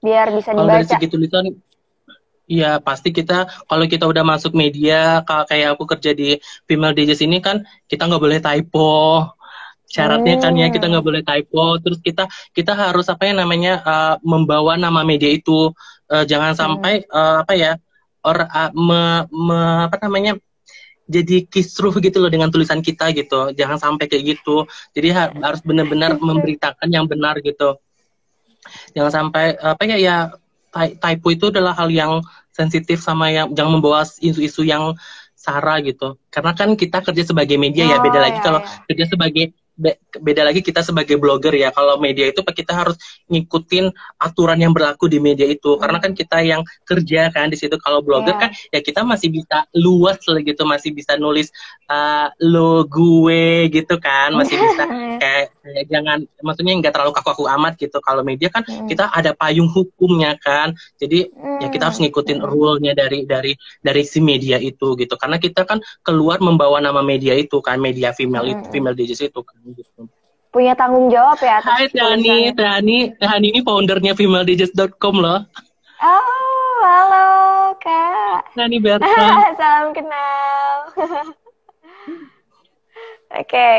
[0.00, 0.64] Biar bisa dibaca.
[0.64, 1.44] Kalau dari segi tulisan,
[2.50, 6.34] Iya pasti kita kalau kita udah masuk media kayak aku kerja di
[6.66, 9.22] female digest ini kan kita nggak boleh typo
[9.86, 10.42] syaratnya hmm.
[10.42, 14.74] kan ya kita nggak boleh typo terus kita kita harus apa ya namanya uh, membawa
[14.74, 15.70] nama media itu
[16.10, 17.14] uh, jangan sampai hmm.
[17.14, 17.72] uh, apa ya
[18.26, 20.34] or uh, me, me, apa namanya
[21.10, 23.50] jadi kisruh gitu loh dengan tulisan kita gitu.
[23.58, 24.64] Jangan sampai kayak gitu.
[24.94, 27.76] Jadi harus benar-benar memberitakan yang benar gitu.
[28.94, 30.16] Jangan sampai apa ya ya
[31.02, 32.22] typo itu adalah hal yang
[32.54, 34.94] sensitif sama yang jangan membawa isu-isu yang
[35.34, 36.20] sara gitu.
[36.28, 38.68] Karena kan kita kerja sebagai media oh, ya beda lagi ya, kalau ya.
[38.86, 39.44] kerja sebagai
[40.20, 43.00] beda lagi kita sebagai blogger ya kalau media itu kita harus
[43.32, 43.88] ngikutin
[44.20, 45.80] aturan yang berlaku di media itu hmm.
[45.80, 48.42] karena kan kita yang kerja kan di situ kalau blogger yeah.
[48.46, 51.48] kan ya kita masih bisa luas lah gitu masih bisa nulis
[51.88, 54.84] uh, lo gue gitu kan masih bisa
[55.16, 58.84] kayak, kayak jangan maksudnya nggak terlalu kaku-kaku amat gitu kalau media kan hmm.
[58.90, 61.64] kita ada payung hukumnya kan jadi hmm.
[61.64, 62.10] ya kita harus hmm.
[62.10, 67.00] ngikutin rule-nya dari dari dari si media itu gitu karena kita kan keluar membawa nama
[67.00, 68.52] media itu kan media female hmm.
[68.52, 70.08] itu female digits itu kan gitu.
[70.50, 75.46] Punya tanggung jawab ya Hai Tani, Tani, Tani ini foundernya femaledigits.com loh.
[76.00, 77.30] Oh, halo
[77.78, 78.50] Kak.
[78.58, 79.06] Tani Berta.
[79.60, 80.74] Salam kenal.
[83.30, 83.74] Oke, okay.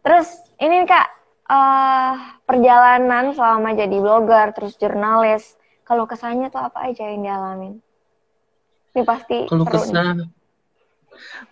[0.00, 1.12] terus ini Kak,
[1.44, 7.84] uh, perjalanan selama jadi blogger, terus jurnalis, kalau kesannya tuh apa aja yang dialamin?
[8.96, 10.30] Ini pasti kalau kesan,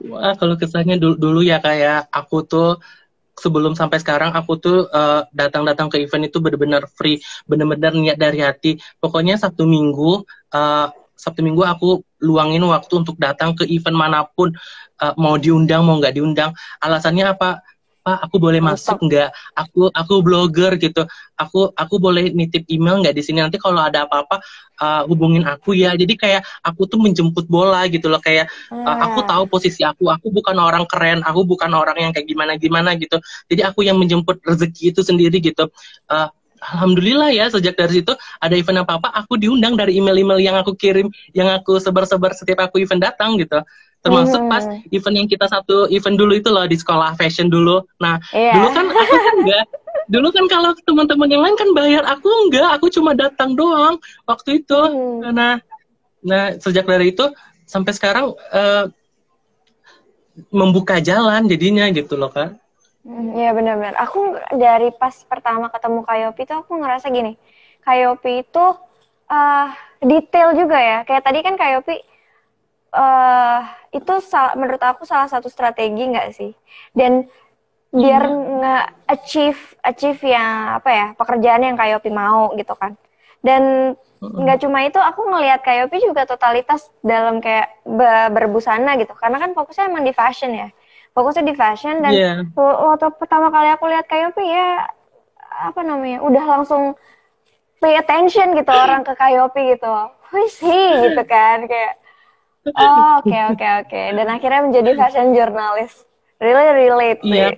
[0.08, 2.80] wah kalau kesannya dulu, dulu ya kayak aku tuh
[3.42, 7.18] sebelum sampai sekarang aku tuh uh, datang-datang ke event itu benar-benar free,
[7.50, 8.78] benar-benar niat dari hati.
[9.02, 10.22] Pokoknya Sabtu Minggu,
[10.54, 10.86] uh,
[11.18, 14.54] Sabtu Minggu aku luangin waktu untuk datang ke event mana pun,
[15.02, 16.54] uh, mau diundang mau nggak diundang.
[16.78, 17.66] Alasannya apa?
[18.02, 19.30] Pak, aku boleh masuk nggak?
[19.54, 21.06] Aku aku blogger gitu.
[21.38, 24.42] Aku aku boleh nitip email nggak di sini nanti kalau ada apa-apa
[24.82, 25.94] uh, hubungin aku ya.
[25.94, 30.10] Jadi kayak aku tuh menjemput bola gitu loh kayak uh, aku tahu posisi aku.
[30.10, 33.22] Aku bukan orang keren, aku bukan orang yang kayak gimana-gimana gitu.
[33.46, 35.70] Jadi aku yang menjemput rezeki itu sendiri gitu.
[36.10, 36.26] Uh,
[36.62, 40.78] Alhamdulillah ya sejak dari situ ada event apa apa aku diundang dari email-email yang aku
[40.78, 43.58] kirim yang aku sebar-sebar setiap aku event datang gitu
[44.02, 44.50] termasuk hmm.
[44.50, 48.58] pas event yang kita satu event dulu itu loh di sekolah fashion dulu nah yeah.
[48.58, 49.64] dulu kan aku kan enggak
[50.10, 54.60] dulu kan kalau teman-teman yang lain kan bayar aku enggak aku cuma datang doang waktu
[54.60, 55.30] itu hmm.
[55.30, 55.62] nah
[56.22, 57.30] nah sejak dari itu
[57.64, 58.90] sampai sekarang uh,
[60.50, 62.58] membuka jalan jadinya gitu loh kan
[63.02, 63.94] Iya hmm, benar-benar.
[64.06, 67.34] Aku dari pas pertama ketemu Kayopi itu aku ngerasa gini,
[67.82, 68.64] Kayopi itu
[69.26, 70.98] uh, detail juga ya.
[71.02, 71.98] Kayak tadi kan Kayopi
[72.92, 73.60] uh,
[73.92, 74.14] itu
[74.56, 76.52] menurut aku salah satu strategi nggak sih
[76.92, 77.28] dan
[77.92, 78.48] biar hmm.
[78.60, 82.96] nggak achieve achieve yang apa ya pekerjaan yang Kayopi mau gitu kan
[83.44, 84.64] dan nggak hmm.
[84.64, 87.84] cuma itu aku ngelihat Kayopi juga totalitas dalam kayak
[88.32, 90.68] berbusana gitu karena kan fokusnya emang di fashion ya
[91.12, 92.36] fokusnya di fashion dan yeah.
[92.56, 94.88] waktu pertama kali aku lihat Kayopi ya
[95.52, 96.96] apa namanya udah langsung
[97.76, 99.92] pay attention gitu orang ke Kayopi gitu
[100.32, 102.00] who is he gitu kan kayak
[102.70, 104.00] Oh, oke oke oke.
[104.14, 106.06] Dan akhirnya menjadi fashion journalist.
[106.38, 107.48] Really relate Iya.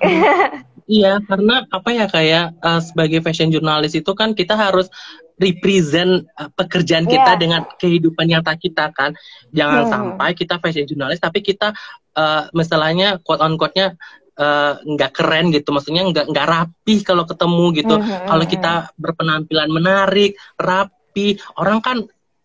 [1.00, 4.88] iya, karena apa ya kayak uh, sebagai fashion journalist itu kan kita harus
[5.40, 7.40] represent uh, pekerjaan kita yeah.
[7.40, 9.12] dengan kehidupan nyata kita kan.
[9.52, 9.92] Jangan hmm.
[9.92, 11.76] sampai kita fashion journalist tapi kita
[12.16, 13.96] uh, misalnya quote on quote-nya
[14.82, 18.26] nggak uh, keren gitu maksudnya nggak nggak rapi kalau ketemu gitu mm -hmm.
[18.26, 22.02] kalau kita berpenampilan menarik rapi orang kan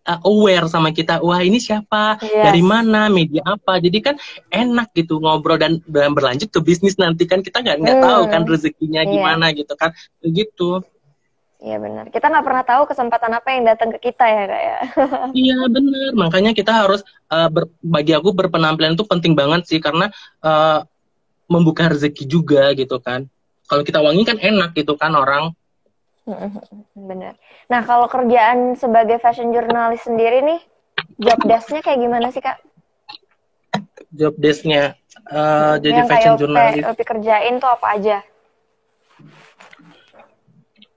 [0.09, 2.49] uh, aware sama kita wah ini siapa yes.
[2.49, 4.15] dari mana media apa jadi kan
[4.49, 8.05] enak gitu ngobrol dan, dan berlanjut ke bisnis nanti kan kita nggak nggak hmm.
[8.09, 9.11] tahu kan rezekinya yeah.
[9.13, 9.93] gimana gitu kan
[10.25, 10.81] begitu
[11.59, 12.07] Iya benar.
[12.07, 14.77] Kita nggak pernah tahu kesempatan apa yang datang ke kita ya kak ya.
[15.43, 16.15] iya benar.
[16.15, 20.07] Makanya kita harus uh, ber, bagi aku berpenampilan itu penting banget sih karena
[20.39, 20.87] uh,
[21.51, 23.27] membuka rezeki juga gitu kan.
[23.67, 25.51] Kalau kita wangi kan enak gitu kan orang.
[26.95, 27.35] Benar.
[27.69, 30.59] Nah, kalau kerjaan sebagai fashion journalist sendiri nih,
[31.21, 32.57] job desk-nya kayak gimana sih, Kak?
[34.09, 34.97] Job desk-nya
[35.29, 36.81] uh, jadi fashion journalist.
[36.81, 38.17] Yang kerjain tuh apa aja?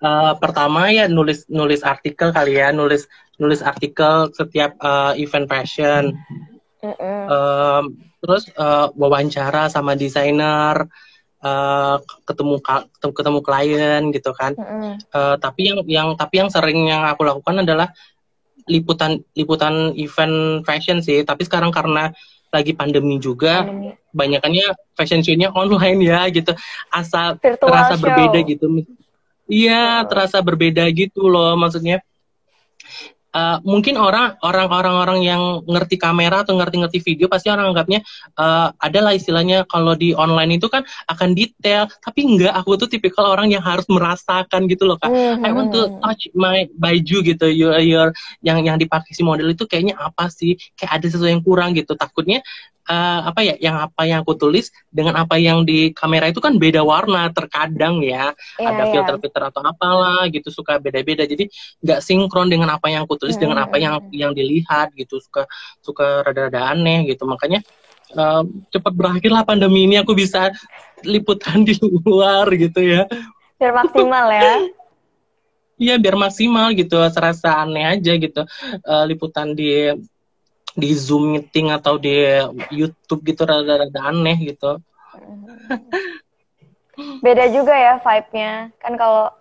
[0.03, 3.07] Uh, pertama ya nulis nulis artikel kali ya, nulis
[3.37, 6.17] nulis artikel setiap uh, event fashion.
[6.83, 7.23] Mm -hmm.
[7.29, 7.83] uh,
[8.25, 10.89] terus uh, wawancara sama desainer
[11.43, 12.63] uh, ketemu
[13.03, 14.55] ketemu klien gitu kan.
[14.55, 14.93] Mm-hmm.
[15.13, 17.91] Uh, tapi yang yang tapi yang sering yang aku lakukan adalah
[18.71, 21.27] liputan liputan event fashion sih.
[21.27, 22.15] Tapi sekarang karena
[22.53, 23.97] lagi pandemi juga, pandemi.
[24.13, 26.55] banyakannya fashion show-nya online ya gitu.
[26.93, 28.03] Asal Virtual terasa show.
[28.07, 28.67] berbeda gitu.
[29.51, 32.01] Iya, terasa berbeda gitu loh maksudnya
[33.33, 38.05] uh, mungkin orang orang-orang orang yang ngerti kamera atau ngerti-ngerti video pasti orang anggapnya
[38.39, 41.89] uh, adalah istilahnya kalau di online itu kan akan detail.
[41.89, 45.11] Tapi enggak aku tuh tipikal orang yang harus merasakan gitu loh kak.
[45.11, 45.45] Mm-hmm.
[45.45, 48.09] I want to touch my baju gitu your, your
[48.45, 50.57] yang yang dipakai si model itu kayaknya apa sih?
[50.77, 51.97] Kayak ada sesuatu yang kurang gitu.
[51.97, 52.45] Takutnya
[52.89, 56.57] uh, apa ya yang apa yang aku tulis dengan apa yang di kamera itu kan
[56.59, 58.33] beda warna terkadang ya.
[58.59, 58.93] Yeah, ada iya.
[58.95, 61.27] filter-filter atau apalah gitu suka beda-beda.
[61.29, 61.47] Jadi
[61.85, 63.43] nggak sinkron dengan apa yang aku tulis hmm.
[63.47, 65.47] dengan apa yang yang dilihat gitu suka
[65.85, 67.29] suka rada-rada aneh gitu.
[67.29, 67.63] Makanya
[68.17, 68.43] uh,
[68.73, 70.51] cepat berakhirlah pandemi ini aku bisa
[71.07, 73.07] liputan di luar gitu ya.
[73.59, 74.55] Biar maksimal ya.
[75.83, 78.47] Iya biar maksimal gitu, serasa aneh aja gitu
[78.87, 79.91] uh, liputan di
[80.73, 82.13] di Zoom meeting atau di
[82.73, 84.81] YouTube gitu rada-rada aneh gitu.
[87.21, 88.73] Beda juga ya vibe-nya.
[88.81, 89.33] Kan kalau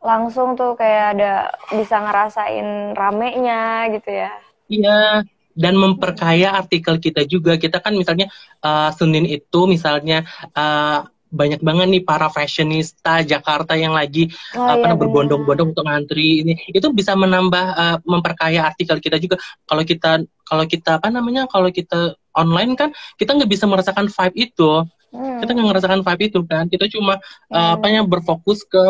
[0.00, 1.32] langsung tuh kayak ada
[1.74, 4.32] bisa ngerasain ramenya gitu ya.
[4.70, 7.58] Iya, dan memperkaya artikel kita juga.
[7.60, 8.30] Kita kan misalnya
[8.64, 10.24] uh, Senin itu misalnya
[10.56, 14.26] uh, banyak banget nih para fashionista Jakarta yang lagi
[14.58, 16.54] oh, apa iya, berbondong-bondong untuk ngantri ini.
[16.74, 19.38] Itu bisa menambah uh, memperkaya artikel kita juga.
[19.64, 24.36] Kalau kita kalau kita apa namanya kalau kita online kan kita nggak bisa merasakan vibe
[24.50, 24.84] itu.
[25.10, 25.42] Hmm.
[25.42, 26.66] kita nggak merasakan vibe itu kan.
[26.66, 27.54] Kita cuma hmm.
[27.54, 28.82] uh, apa yang berfokus ke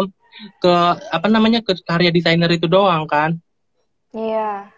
[0.65, 0.75] ke
[1.13, 3.37] apa namanya ke karya desainer itu doang kan.
[4.17, 4.73] Iya.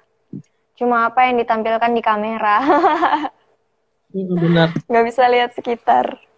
[0.74, 2.58] Cuma apa yang ditampilkan di kamera.
[4.12, 4.74] Benar.
[4.90, 6.31] Nggak bisa lihat sekitar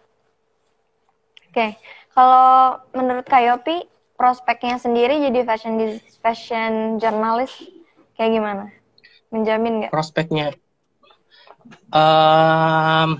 [1.55, 1.69] okay.
[2.11, 3.87] kalau menurut Kayopi
[4.19, 5.75] prospeknya sendiri jadi fashion
[6.19, 7.51] fashion jurnalis
[8.19, 8.65] kayak gimana?
[9.31, 9.91] Menjamin nggak?
[9.91, 10.51] Prospeknya,
[11.91, 13.19] um,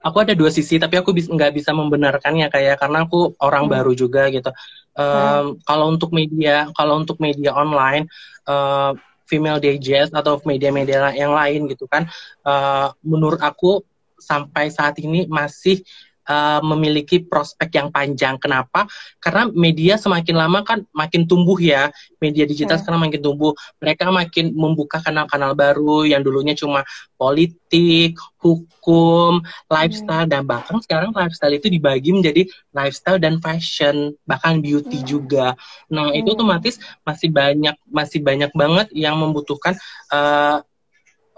[0.00, 3.72] aku ada dua sisi tapi aku nggak bisa membenarkannya kayak karena aku orang hmm.
[3.72, 4.48] baru juga gitu.
[4.96, 5.48] Um, hmm.
[5.64, 8.08] Kalau untuk media, kalau untuk media online.
[8.48, 8.96] Uh,
[9.30, 12.10] female digest atau media-media yang lain gitu kan,
[12.42, 13.86] uh, menurut aku
[14.18, 15.86] sampai saat ini masih
[16.30, 18.38] uh, memiliki prospek yang panjang.
[18.38, 18.86] Kenapa?
[19.18, 21.90] Karena media semakin lama kan makin tumbuh ya.
[22.22, 22.82] Media digital hmm.
[22.86, 23.52] sekarang makin tumbuh.
[23.82, 26.86] Mereka makin membuka kanal-kanal baru yang dulunya cuma
[27.18, 30.32] politik, hukum, lifestyle hmm.
[30.32, 35.08] dan bahkan sekarang lifestyle itu dibagi menjadi lifestyle dan fashion, bahkan beauty hmm.
[35.08, 35.58] juga.
[35.90, 36.20] Nah, hmm.
[36.22, 39.74] itu otomatis masih banyak masih banyak banget yang membutuhkan
[40.14, 40.62] uh,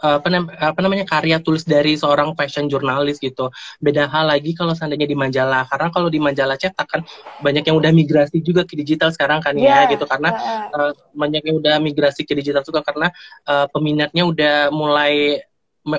[0.03, 0.27] apa,
[0.59, 3.55] apa namanya karya tulis dari seorang fashion jurnalis gitu.
[3.79, 7.01] Beda hal lagi kalau seandainya di majalah karena kalau di majalah cetak kan
[7.39, 9.87] banyak yang udah migrasi juga ke digital sekarang kan yeah.
[9.87, 10.35] ya gitu karena
[10.75, 13.15] uh, banyak yang udah migrasi ke digital juga karena
[13.47, 15.39] uh, peminatnya udah mulai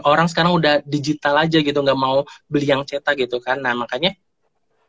[0.03, 3.63] orang sekarang udah digital aja gitu nggak mau beli yang cetak gitu kan.
[3.63, 4.15] Nah, makanya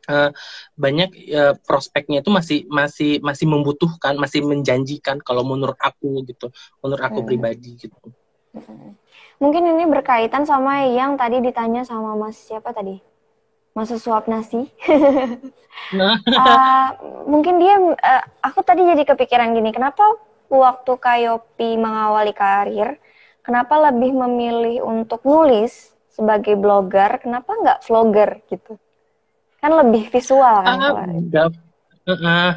[0.05, 0.29] Uh,
[0.77, 6.53] banyak uh, prospeknya itu masih masih masih membutuhkan masih menjanjikan kalau menurut aku gitu
[6.85, 7.29] menurut aku hmm.
[7.33, 8.13] pribadi gitu.
[9.41, 12.97] Mungkin ini berkaitan sama yang tadi ditanya sama Mas siapa tadi?
[13.75, 14.71] Mas suap nasi.
[15.91, 16.15] nah.
[16.23, 16.87] uh,
[17.31, 20.15] mungkin dia, uh, aku tadi jadi kepikiran gini, kenapa
[20.47, 22.95] waktu Kayopi mengawali karir,
[23.43, 28.79] kenapa lebih memilih untuk nulis sebagai blogger, kenapa nggak vlogger gitu?
[29.59, 30.79] Kan lebih visual kan?
[32.05, 32.51] Uh, uh,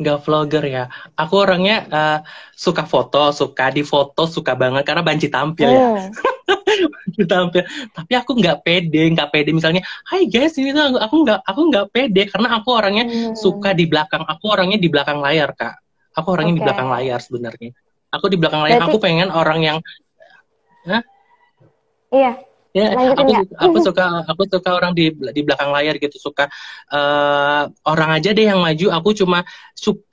[0.00, 0.84] nggak vlogger ya.
[1.16, 2.18] Aku orangnya uh,
[2.56, 6.10] suka foto, suka di foto, suka banget karena banci tampil ya.
[6.80, 7.18] hmm.
[7.18, 7.26] ya.
[7.26, 11.60] tampil tapi aku nggak pede nggak pede misalnya Hai guys ini tuh aku nggak aku
[11.70, 13.34] nggak pede karena aku orangnya hmm.
[13.36, 15.74] suka di belakang aku orangnya di belakang layar kak
[16.14, 16.60] aku orangnya okay.
[16.60, 17.70] di belakang layar sebenarnya
[18.10, 18.92] aku di belakang layar Berarti...
[18.94, 19.78] aku pengen orang yang
[20.88, 21.02] Hah?
[22.10, 22.32] iya
[22.70, 26.46] Ya, aku aku suka aku suka orang di di belakang layar gitu suka
[26.94, 29.42] uh, orang aja deh yang maju aku cuma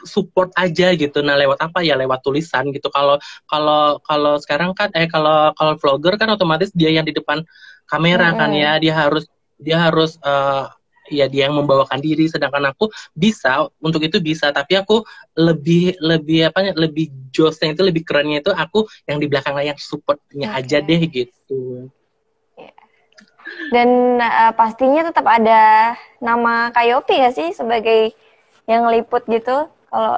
[0.02, 1.22] support aja gitu.
[1.22, 1.93] Nah, lewat apa ya?
[1.93, 2.89] Lewat tulisan gitu.
[2.89, 7.46] Kalau kalau kalau sekarang kan eh kalau kalau vlogger kan otomatis dia yang di depan
[7.86, 8.38] kamera hmm.
[8.41, 9.30] kan ya, dia harus
[9.62, 10.65] dia harus uh,
[11.10, 15.04] ya dia yang membawakan diri sedangkan aku bisa untuk itu bisa tapi aku
[15.39, 20.52] lebih lebih apa lebih josnya itu lebih kerennya itu aku yang di belakang layar supportnya
[20.52, 20.60] okay.
[20.63, 21.60] aja deh gitu
[23.71, 28.15] dan uh, pastinya tetap ada nama Kayopi ya sih sebagai
[28.67, 30.17] yang liput gitu kalau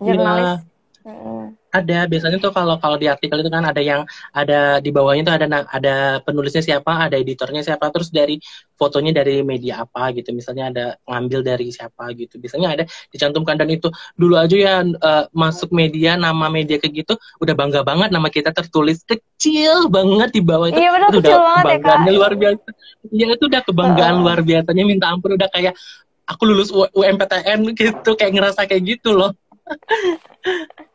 [0.00, 0.64] jurnalis.
[1.04, 1.12] Ya.
[1.12, 2.08] Hmm ada.
[2.08, 5.46] Biasanya tuh kalau kalau di artikel itu kan ada yang ada di bawahnya tuh ada
[5.68, 8.40] ada penulisnya siapa ada editornya siapa terus dari
[8.76, 10.32] fotonya dari media apa gitu.
[10.32, 12.36] Misalnya ada ngambil dari siapa gitu.
[12.40, 13.56] Biasanya ada dicantumkan.
[13.56, 18.08] Dan itu dulu aja ya uh, masuk media nama media kayak gitu udah bangga banget
[18.12, 19.04] nama kita tertulis.
[19.06, 22.68] Kecil banget di bawah itu, iya, bener, itu udah ya, kebanggaannya ya, luar biasa.
[23.12, 24.20] Ya itu udah kebanggaan uh.
[24.24, 24.82] luar biasanya.
[24.88, 25.76] Minta ampun udah kayak
[26.24, 28.10] aku lulus UMPTN gitu.
[28.16, 29.32] Kayak ngerasa kayak gitu loh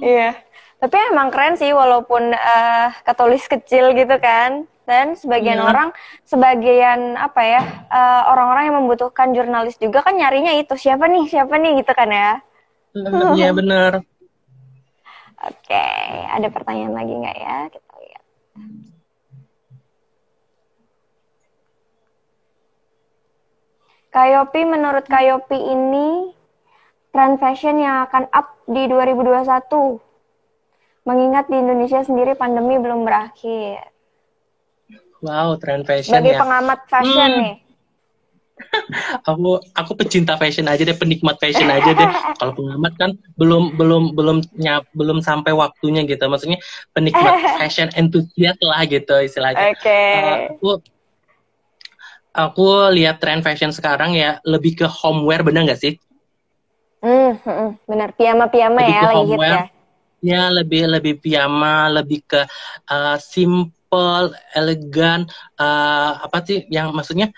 [0.00, 0.38] Iya.
[0.82, 4.66] Tapi emang keren sih walaupun uh, ketulis kecil gitu kan.
[4.84, 5.68] Dan sebagian yeah.
[5.72, 5.88] orang,
[6.28, 11.56] sebagian apa ya, uh, orang-orang yang membutuhkan jurnalis juga kan nyarinya itu siapa nih, siapa
[11.56, 12.32] nih gitu kan ya.
[13.32, 14.04] Iya benar.
[15.44, 16.24] Oke, okay.
[16.30, 17.56] ada pertanyaan lagi nggak ya?
[17.72, 18.24] Kita lihat.
[24.14, 26.32] Kayopi, menurut Kayopi ini
[27.12, 30.00] tren fashion yang akan up di 2021.
[31.04, 33.92] Mengingat di Indonesia sendiri pandemi belum berakhir.
[35.24, 36.40] Wow, tren fashion Bagi ya.
[36.40, 37.40] pengamat fashion hmm.
[37.40, 37.54] nih.
[39.28, 42.10] aku aku pecinta fashion aja deh, penikmat fashion aja deh.
[42.40, 46.24] Kalau pengamat kan belum belum belum nyap, belum sampai waktunya gitu.
[46.28, 46.60] Maksudnya
[46.92, 49.72] penikmat fashion enthusiast lah gitu istilahnya.
[49.72, 49.80] Oke.
[49.80, 50.12] Okay.
[50.20, 50.70] Uh, aku
[52.34, 55.96] aku lihat tren fashion sekarang ya lebih ke homeware bener nggak sih?
[57.04, 59.62] Hmm, hmm, benar piyama-piyama ya lagi hit ya.
[60.24, 62.48] Ya lebih lebih piyama, lebih ke
[62.88, 65.28] uh, simple, elegan,
[65.60, 67.28] uh, apa sih yang maksudnya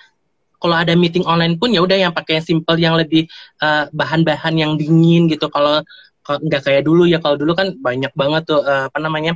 [0.63, 3.27] kalau ada meeting online pun ya udah yang pakai yang simple yang lebih
[3.59, 5.51] bahan bahan-bahan yang dingin gitu.
[5.51, 5.83] Kalau
[6.27, 9.35] nggak kayak dulu ya kalau dulu kan banyak banget tuh uh, apa namanya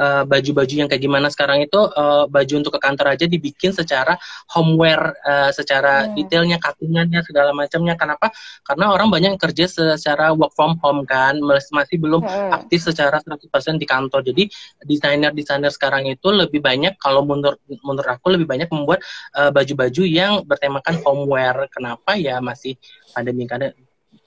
[0.00, 3.68] Eh, baju-baju uh, yang kayak gimana sekarang itu uh, baju untuk ke kantor aja dibikin
[3.68, 4.16] secara
[4.48, 6.16] homeware uh, secara hmm.
[6.16, 8.00] detailnya cuttingannya segala macamnya.
[8.00, 8.32] Kenapa?
[8.64, 12.48] Karena orang banyak yang kerja secara work from home kan masih belum hmm.
[12.48, 13.44] aktif secara 100%
[13.76, 14.24] di kantor.
[14.24, 14.48] Jadi
[14.88, 19.04] desainer desainer sekarang itu lebih banyak kalau menurut menurut aku lebih banyak membuat
[19.36, 21.68] baju-baju uh, yang bertemakan homeware.
[21.68, 22.16] Kenapa?
[22.16, 22.80] Ya masih
[23.12, 23.68] pandemi karena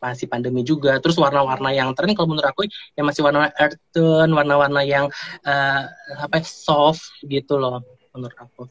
[0.04, 1.00] masih pandemi juga.
[1.00, 2.68] Terus warna-warna yang tren kalau menurut aku
[3.00, 5.08] yang masih warna earth tone, warna-warna yang
[5.48, 5.82] uh,
[6.20, 7.80] apa soft gitu loh
[8.12, 8.68] menurut aku.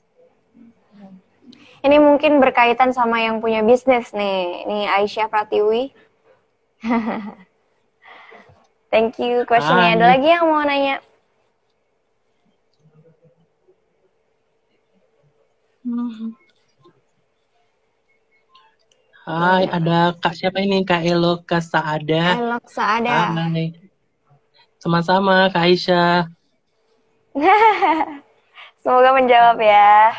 [1.83, 4.69] Ini mungkin berkaitan sama yang punya bisnis nih.
[4.69, 5.91] Ini Aisyah Pratiwi.
[8.93, 9.99] Thank you questionnya.
[9.99, 11.01] Ada lagi yang mau nanya?
[15.83, 16.42] Hmm.
[19.23, 20.83] Hai, ada Kak siapa ini?
[20.83, 22.43] Kak Elo Kak Saada.
[22.43, 23.31] Elo Saada.
[23.31, 23.71] Hai.
[24.83, 26.27] Sama-sama Kak Aisyah.
[28.83, 30.11] Semoga menjawab ya.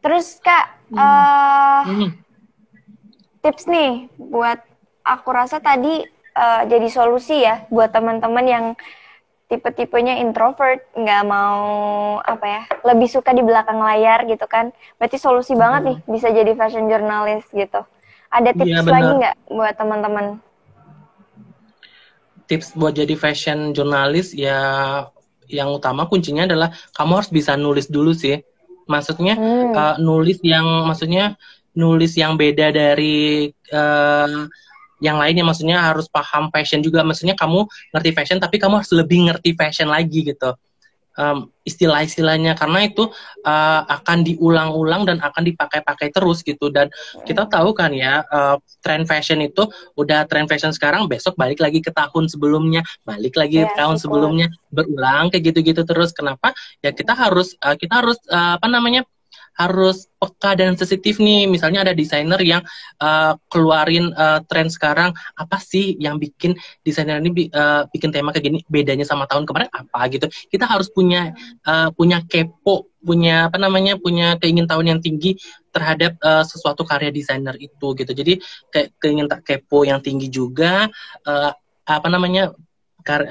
[0.00, 0.96] Terus Kak, hmm.
[0.96, 2.10] Uh, hmm.
[3.44, 4.64] tips nih buat
[5.04, 8.66] aku rasa tadi uh, jadi solusi ya buat teman-teman yang
[9.54, 11.62] tipe-tipenya introvert, nggak mau
[12.26, 14.74] apa ya, lebih suka di belakang layar gitu kan.
[14.98, 15.62] Berarti solusi hmm.
[15.62, 17.86] banget nih bisa jadi fashion journalist gitu.
[18.34, 20.24] Ada iya, tips ya, lagi nggak buat teman-teman?
[22.50, 24.58] Tips buat jadi fashion journalist ya
[25.46, 28.42] yang utama kuncinya adalah kamu harus bisa nulis dulu sih.
[28.90, 29.72] Maksudnya hmm.
[29.72, 31.38] uh, nulis yang maksudnya
[31.78, 34.50] nulis yang beda dari uh,
[35.04, 37.04] yang lainnya maksudnya harus paham fashion juga.
[37.04, 40.56] Maksudnya kamu ngerti fashion tapi kamu harus lebih ngerti fashion lagi gitu.
[41.14, 42.58] Um, istilah-istilahnya.
[42.58, 43.06] Karena itu
[43.46, 46.72] uh, akan diulang-ulang dan akan dipakai-pakai terus gitu.
[46.72, 46.88] Dan
[47.22, 51.84] kita tahu kan ya uh, tren fashion itu udah tren fashion sekarang besok balik lagi
[51.84, 52.80] ke tahun sebelumnya.
[53.04, 56.10] Balik lagi ke tahun sebelumnya berulang kayak gitu-gitu terus.
[56.16, 56.56] Kenapa?
[56.80, 59.04] Ya kita harus uh, kita harus uh, apa namanya
[59.54, 61.46] harus peka dan sensitif nih.
[61.46, 62.62] Misalnya ada desainer yang
[62.98, 68.44] uh, keluarin uh, tren sekarang apa sih yang bikin desainer ini uh, bikin tema kayak
[68.50, 70.26] gini bedanya sama tahun kemarin apa gitu.
[70.50, 71.32] Kita harus punya
[71.66, 75.38] uh, punya kepo, punya apa namanya punya keingintahuan yang tinggi
[75.70, 78.12] terhadap uh, sesuatu karya desainer itu gitu.
[78.14, 78.42] Jadi
[78.74, 80.90] kayak keingin tak kepo yang tinggi juga
[81.26, 81.50] uh,
[81.84, 82.56] apa namanya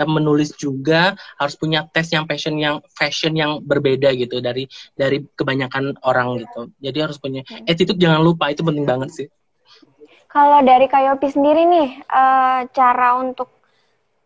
[0.05, 5.97] menulis juga harus punya tes yang passion yang fashion yang berbeda gitu dari dari kebanyakan
[6.05, 6.69] orang gitu.
[6.79, 7.65] Jadi harus punya hmm.
[7.65, 9.27] attitude jangan lupa itu penting banget sih.
[10.33, 13.53] Kalau dari Kayopi sendiri nih uh, cara untuk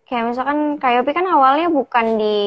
[0.07, 2.37] kayak misalkan Kayopi kan awalnya bukan di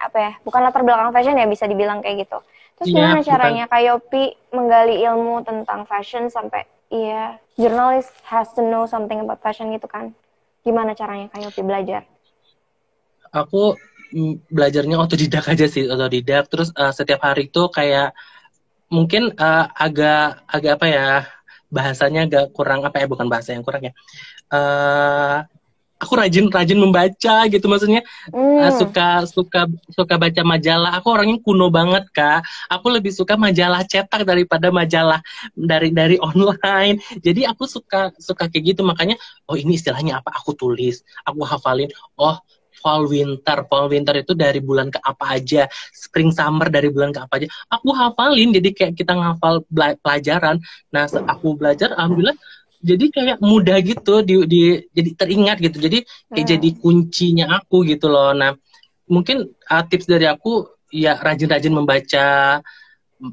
[0.00, 2.40] apa ya, bukan latar belakang fashion ya bisa dibilang kayak gitu.
[2.80, 3.76] Terus ya, gimana caranya bukan.
[3.76, 4.24] Kayopi
[4.56, 10.16] menggali ilmu tentang fashion sampai iya journalist has to know something about fashion gitu kan?
[10.64, 12.08] Gimana caranya Kayopi belajar?
[13.32, 13.74] Aku
[14.52, 16.46] belajarnya otodidak aja sih otodidak.
[16.52, 18.12] Terus uh, setiap hari itu kayak
[18.92, 21.06] mungkin uh, agak agak apa ya
[21.72, 23.92] bahasanya agak kurang apa ya bukan bahasa yang kurang ya.
[24.52, 25.48] Uh,
[25.96, 28.04] aku rajin rajin membaca gitu maksudnya.
[28.28, 28.60] Mm.
[28.60, 30.92] uh, suka suka suka baca majalah.
[31.00, 32.44] Aku orangnya kuno banget kak.
[32.68, 35.24] Aku lebih suka majalah cetak daripada majalah
[35.56, 37.00] dari dari online.
[37.24, 38.84] Jadi aku suka suka kayak gitu.
[38.84, 39.16] Makanya
[39.48, 40.36] oh ini istilahnya apa?
[40.36, 41.88] Aku tulis aku hafalin.
[42.20, 42.36] Oh
[42.82, 43.62] fall winter.
[43.70, 45.70] Fall winter itu dari bulan ke apa aja.
[45.94, 47.48] Spring summer dari bulan ke apa aja.
[47.70, 49.62] Aku hafalin jadi kayak kita ngafal
[50.02, 50.58] pelajaran.
[50.90, 52.36] Nah aku belajar alhamdulillah
[52.82, 55.78] jadi kayak mudah gitu di, di jadi teringat gitu.
[55.78, 56.02] Jadi
[56.34, 56.54] kayak hmm.
[56.58, 58.34] jadi kuncinya aku gitu loh.
[58.34, 58.58] Nah
[59.06, 62.26] mungkin uh, tips dari aku ya rajin-rajin membaca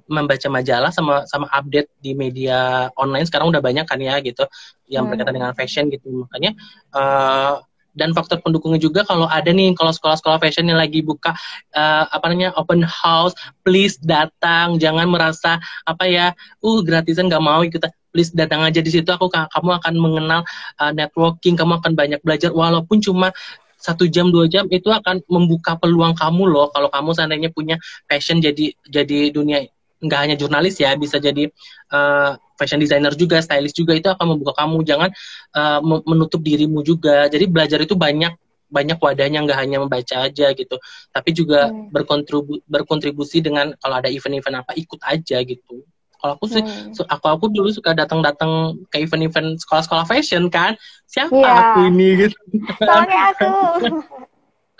[0.06, 3.26] membaca majalah sama sama update di media online.
[3.26, 4.45] Sekarang udah banyak kan ya gitu
[4.86, 6.30] yang berkaitan dengan fashion gitu.
[6.30, 6.54] Makanya
[6.93, 7.58] uh,
[8.00, 11.36] dan faktor pendukungnya juga kalau ada nih kalau sekolah-sekolah fashion yang lagi buka
[11.76, 13.36] uh, apa namanya open house
[13.68, 14.80] please datang.
[14.80, 16.32] Jangan merasa apa ya
[16.64, 17.84] uh gratisan nggak mau ikut
[18.16, 20.41] please datang aja di situ aku kamu akan mengenal
[20.80, 22.56] uh, networking kamu akan banyak belajar.
[22.56, 23.36] Walaupun cuma
[23.80, 26.68] satu jam dua jam itu akan membuka peluang kamu loh.
[26.72, 29.64] Kalau kamu seandainya punya passion jadi jadi dunia
[30.00, 31.52] nggak hanya jurnalis ya bisa jadi
[31.91, 35.10] uh, fashion designer juga stylist juga itu akan membuka kamu jangan
[35.56, 38.32] uh, menutup dirimu juga jadi belajar itu banyak
[38.70, 40.78] banyak wadahnya nggak hanya membaca aja gitu
[41.10, 41.89] tapi juga hmm.
[41.89, 45.84] berkontribu berkontribusi dengan kalau ada event-event apa ikut aja gitu
[46.20, 46.93] kalau aku sih hmm.
[47.10, 50.78] aku aku dulu suka datang-datang ke event-event sekolah-sekolah fashion kan
[51.10, 51.74] siapa yeah.
[51.74, 52.38] aku ini gitu
[52.78, 53.47] soalnya aku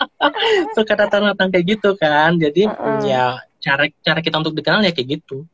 [0.78, 2.98] suka datang-datang kayak gitu kan jadi uh -uh.
[3.04, 3.26] ya
[3.60, 5.46] cara cara kita untuk dikenal ya kayak gitu.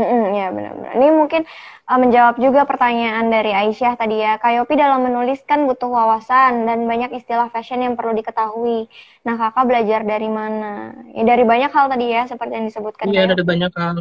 [0.00, 0.92] Mm-hmm, ya benar-benar.
[0.96, 1.42] Ini mungkin
[1.90, 4.40] uh, menjawab juga pertanyaan dari Aisyah tadi ya.
[4.40, 8.88] Kayopi dalam menuliskan butuh wawasan dan banyak istilah fashion yang perlu diketahui.
[9.26, 10.96] Nah kakak belajar dari mana?
[11.12, 13.12] Ya dari banyak hal tadi ya, seperti yang disebutkan.
[13.12, 13.96] Iya dari banyak hal.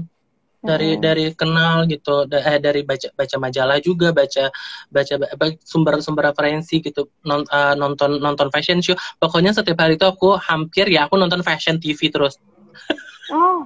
[0.60, 1.01] Dari hmm.
[1.03, 4.51] dari kenal gitu, eh, dari baca baca majalah juga, baca
[4.91, 5.14] baca
[5.64, 8.95] sumber-sumber referensi gitu, non, uh, nonton nonton fashion show.
[9.24, 12.36] Pokoknya setiap hari itu aku hampir ya aku nonton fashion TV terus.
[13.30, 13.62] Oh.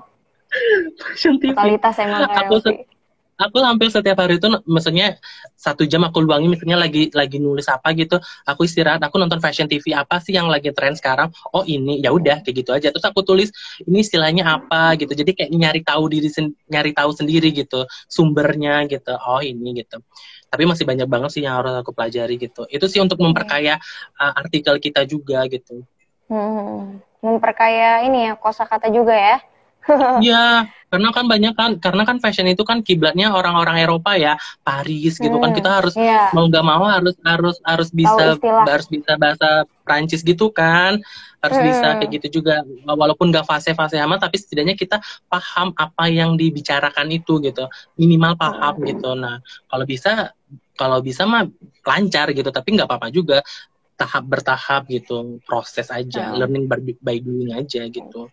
[1.01, 1.55] Fashion TV.
[1.55, 2.71] Totalitas emang aku, se
[3.33, 5.17] aku hampir setiap hari itu maksudnya
[5.57, 9.65] satu jam aku luangi misalnya lagi lagi nulis apa gitu aku istirahat aku nonton fashion
[9.65, 11.33] TV apa sih yang lagi tren sekarang?
[11.51, 12.93] Oh ini ya udah kayak gitu aja.
[12.93, 13.49] Terus aku tulis
[13.83, 15.11] ini istilahnya apa gitu.
[15.17, 16.29] Jadi kayak nyari tahu diri
[16.69, 19.13] nyari tahu sendiri gitu sumbernya gitu.
[19.17, 19.99] Oh ini gitu.
[20.53, 22.69] Tapi masih banyak banget sih yang harus aku pelajari gitu.
[22.69, 23.81] Itu sih untuk memperkaya
[24.21, 25.81] uh, artikel kita juga gitu
[26.33, 29.37] hmm memperkaya ini ya kosakata juga ya.
[30.23, 35.19] Iya, karena kan banyak kan, karena kan fashion itu kan kiblatnya orang-orang Eropa ya, Paris
[35.19, 35.35] gitu kan.
[35.35, 36.31] hmm, kan kita harus iya.
[36.31, 41.03] mau nggak mau harus harus harus bisa harus bisa bahasa Prancis gitu kan,
[41.43, 41.67] harus hmm.
[41.67, 42.63] bisa kayak gitu juga.
[42.87, 47.67] Walaupun nggak fase-fase amat, tapi setidaknya kita paham apa yang dibicarakan itu gitu,
[47.99, 48.87] minimal paham hmm.
[48.87, 49.19] gitu.
[49.19, 50.31] Nah, kalau bisa
[50.79, 51.43] kalau bisa mah
[51.83, 53.43] lancar gitu, tapi nggak apa-apa juga
[53.95, 56.37] tahap bertahap gitu proses aja hmm.
[56.39, 56.65] learning
[57.01, 58.29] by, doing aja gitu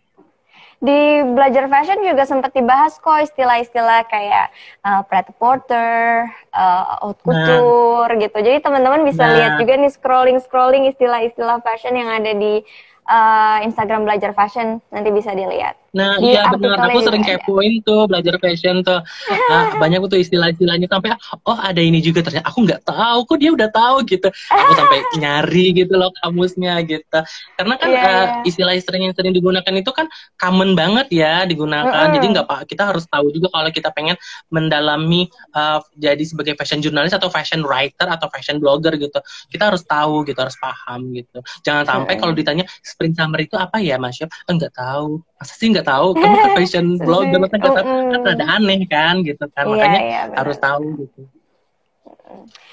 [0.81, 4.49] di belajar fashion juga sempat dibahas kok istilah-istilah kayak
[4.81, 7.45] uh, pret porter, uh, haute nah.
[7.45, 8.17] couture nah.
[8.17, 8.37] gitu.
[8.41, 9.33] Jadi teman-teman bisa nah.
[9.37, 12.65] lihat juga nih scrolling scrolling istilah-istilah fashion yang ada di
[13.05, 15.77] uh, Instagram belajar fashion nanti bisa dilihat.
[15.91, 19.03] Nah di iya benar, aku sering kepoin tuh belajar fashion tuh.
[19.51, 21.11] Nah, banyak tuh istilah-istilahnya sampai
[21.43, 24.27] oh ada ini juga ternyata aku nggak tahu kok dia udah tahu gitu.
[24.31, 27.19] Aku sampai nyari gitu loh kamusnya gitu.
[27.59, 28.47] Karena kan yeah, uh, yeah.
[28.47, 30.07] istilah-istilah yang sering digunakan itu kan
[30.39, 31.91] common banget ya digunakan.
[31.91, 32.15] Mm -hmm.
[32.15, 34.15] Jadi nggak pak kita harus tahu juga kalau kita pengen
[34.47, 39.19] mendalami uh, jadi sebagai fashion jurnalis atau fashion writer atau fashion blogger gitu.
[39.51, 41.43] Kita harus tahu gitu, harus paham gitu.
[41.67, 42.21] Jangan sampai mm -hmm.
[42.23, 44.31] kalau ditanya spring summer itu apa ya Mas Syaf?
[44.47, 45.19] Enggak tahu.
[45.41, 49.15] Masa sih nggak nggak tahu kamu kan fashion blogger kan kata kan ada aneh kan
[49.25, 51.21] gitu kan iya, makanya iya, harus tahu gitu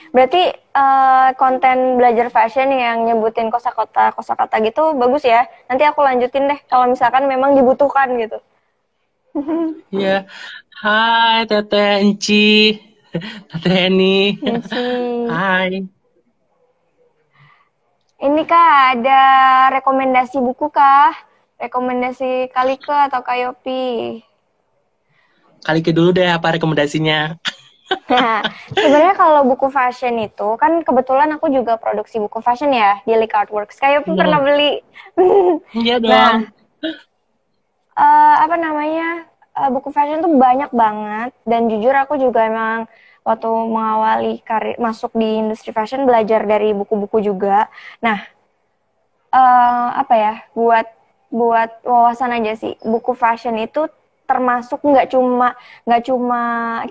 [0.09, 0.43] berarti
[0.73, 6.61] uh, konten belajar fashion yang nyebutin kosakata kosakata gitu bagus ya nanti aku lanjutin deh
[6.71, 8.41] kalau misalkan memang dibutuhkan gitu
[9.95, 10.27] Iya.
[10.79, 12.79] Hai Teteh Enci.
[13.51, 14.39] Teteh Eni.
[15.27, 15.85] Hai.
[18.19, 19.23] Ini kak ada
[19.79, 21.15] rekomendasi buku kah?
[21.59, 24.23] Rekomendasi Kalike atau Kayopi?
[25.67, 27.35] Kalike dulu deh apa rekomendasinya?
[27.89, 33.17] Nah, sebenarnya kalau buku fashion itu kan kebetulan aku juga produksi buku fashion ya di
[33.17, 33.81] Lick Artworks.
[33.81, 34.21] Kayopi hmm.
[34.21, 34.85] pernah beli.
[35.73, 36.13] Iya dong.
[36.13, 36.37] Nah,
[37.97, 39.25] uh, apa namanya?
[39.57, 42.85] Uh, buku fashion tuh banyak banget dan jujur aku juga emang
[43.25, 47.73] waktu mengawali karir masuk di industri fashion belajar dari buku-buku juga.
[48.05, 48.21] Nah,
[49.33, 50.35] uh, apa ya?
[50.53, 50.98] Buat
[51.29, 52.75] buat wawasan aja sih.
[52.81, 53.89] Buku fashion itu
[54.29, 55.57] termasuk nggak cuma
[55.89, 56.43] nggak cuma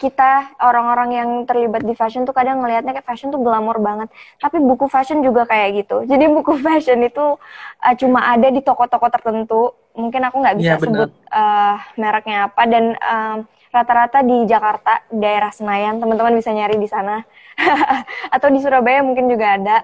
[0.01, 4.09] kita orang-orang yang terlibat di fashion tuh kadang ngelihatnya kayak fashion tuh glamor banget.
[4.41, 6.01] Tapi buku fashion juga kayak gitu.
[6.11, 7.38] Jadi buku fashion itu
[7.85, 9.77] uh, cuma ada di toko-toko tertentu.
[9.93, 12.61] Mungkin aku nggak bisa ya, sebut uh, mereknya apa.
[12.65, 17.21] Dan rata rata-rata di Jakarta daerah Senayan teman-teman bisa nyari di sana.
[18.33, 19.77] Atau di Surabaya mungkin juga ada.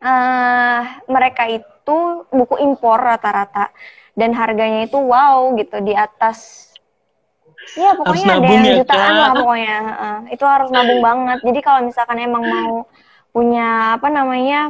[0.00, 0.80] Uh,
[1.12, 1.79] mereka itu
[2.30, 3.70] buku impor rata-rata
[4.14, 6.70] dan harganya itu wow gitu di atas
[7.76, 11.80] ya pokoknya ada yang ya, jutaan lah pokoknya uh, itu harus nabung banget jadi kalau
[11.84, 12.74] misalkan emang mau
[13.30, 14.60] punya apa namanya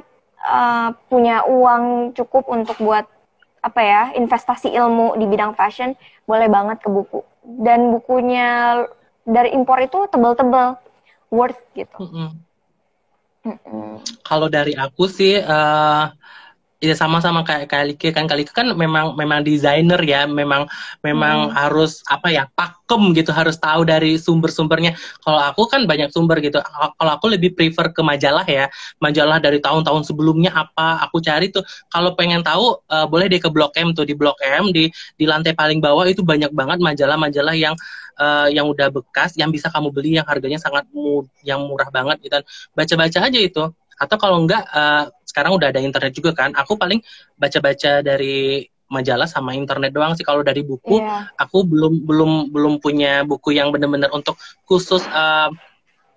[0.45, 3.07] uh, punya uang cukup untuk buat
[3.61, 5.93] apa ya investasi ilmu di bidang fashion
[6.25, 7.21] boleh banget ke buku
[7.61, 8.81] dan bukunya
[9.25, 10.77] dari impor itu tebel-tebel
[11.33, 11.97] worth gitu.
[12.01, 12.29] Mm -hmm.
[13.41, 13.91] Mm -hmm.
[14.25, 16.05] Kalau dari aku sih uh,
[16.81, 18.25] ya sama-sama kayak Kalike kan.
[18.25, 20.25] Kalike kan memang memang desainer ya.
[20.25, 20.67] Memang
[21.05, 21.55] memang hmm.
[21.55, 23.31] harus apa ya pakem gitu.
[23.31, 24.97] Harus tahu dari sumber-sumbernya.
[25.23, 26.59] Kalau aku kan banyak sumber gitu.
[26.65, 28.67] Kalau aku lebih prefer ke majalah ya.
[28.99, 31.63] Majalah dari tahun-tahun sebelumnya apa aku cari tuh.
[31.93, 34.09] Kalau pengen tahu uh, boleh deh ke Blok M tuh.
[34.09, 34.89] Di Blok M di
[35.21, 37.77] di lantai paling bawah itu banyak banget majalah-majalah yang
[38.21, 42.21] uh, yang udah bekas yang bisa kamu beli yang harganya sangat mu yang murah banget
[42.25, 42.41] gitu
[42.77, 43.65] baca-baca aja itu.
[44.01, 46.51] Atau kalau enggak uh, sekarang udah ada internet juga kan.
[46.59, 46.99] Aku paling
[47.39, 50.27] baca-baca dari majalah sama internet doang sih.
[50.27, 51.31] Kalau dari buku yeah.
[51.39, 54.35] aku belum belum belum punya buku yang benar-benar untuk
[54.67, 55.49] khusus uh,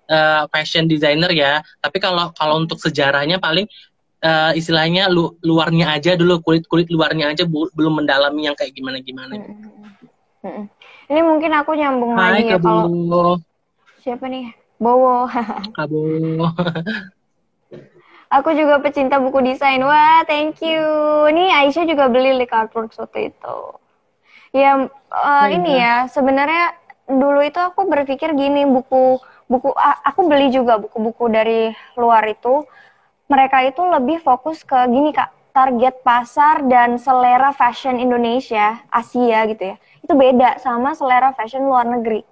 [0.10, 1.62] uh, fashion designer ya.
[1.78, 3.70] Tapi kalau kalau untuk sejarahnya paling
[4.24, 8.74] uh, istilahnya lu, luarnya aja dulu kulit kulit luarnya aja bu, belum mendalami yang kayak
[8.74, 9.44] gimana gimana mm
[10.42, 10.64] -hmm.
[11.12, 13.38] ini mungkin aku nyambung Hai, lagi ya kalau
[14.04, 14.52] siapa nih?
[14.84, 15.32] Bowo.
[15.80, 16.00] Kabo
[18.34, 19.78] Aku juga pecinta buku desain.
[19.86, 20.82] Wah, thank you.
[21.30, 23.58] Ini Aisyah juga beli Lick Artworks waktu itu.
[24.54, 26.74] Ya, uh, ini ya, sebenarnya
[27.06, 32.66] dulu itu aku berpikir gini, buku buku aku beli juga buku-buku dari luar itu.
[33.30, 39.74] Mereka itu lebih fokus ke gini Kak, target pasar dan selera fashion Indonesia, Asia gitu
[39.74, 39.76] ya.
[40.02, 42.26] Itu beda sama selera fashion luar negeri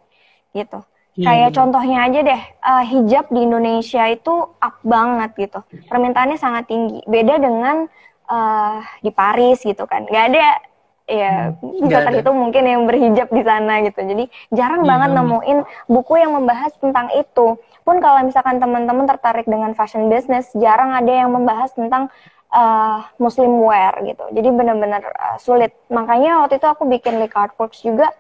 [0.58, 0.82] gitu.
[1.12, 1.28] Hmm.
[1.28, 5.60] Kayak contohnya aja deh, uh, hijab di Indonesia itu up banget gitu.
[5.92, 7.04] Permintaannya sangat tinggi.
[7.04, 7.84] Beda dengan
[8.32, 10.08] uh, di Paris gitu kan.
[10.08, 10.48] Gak ada
[11.12, 14.00] ya hmm, bisa terhitung mungkin yang berhijab di sana gitu.
[14.00, 14.92] Jadi jarang hmm.
[14.92, 15.60] banget nemuin
[15.92, 17.60] buku yang membahas tentang itu.
[17.84, 22.08] Pun kalau misalkan teman-teman tertarik dengan fashion business, jarang ada yang membahas tentang
[22.56, 24.24] uh, muslim wear gitu.
[24.32, 25.76] Jadi benar-benar uh, sulit.
[25.92, 28.16] Makanya waktu itu aku bikin Lick Artworks juga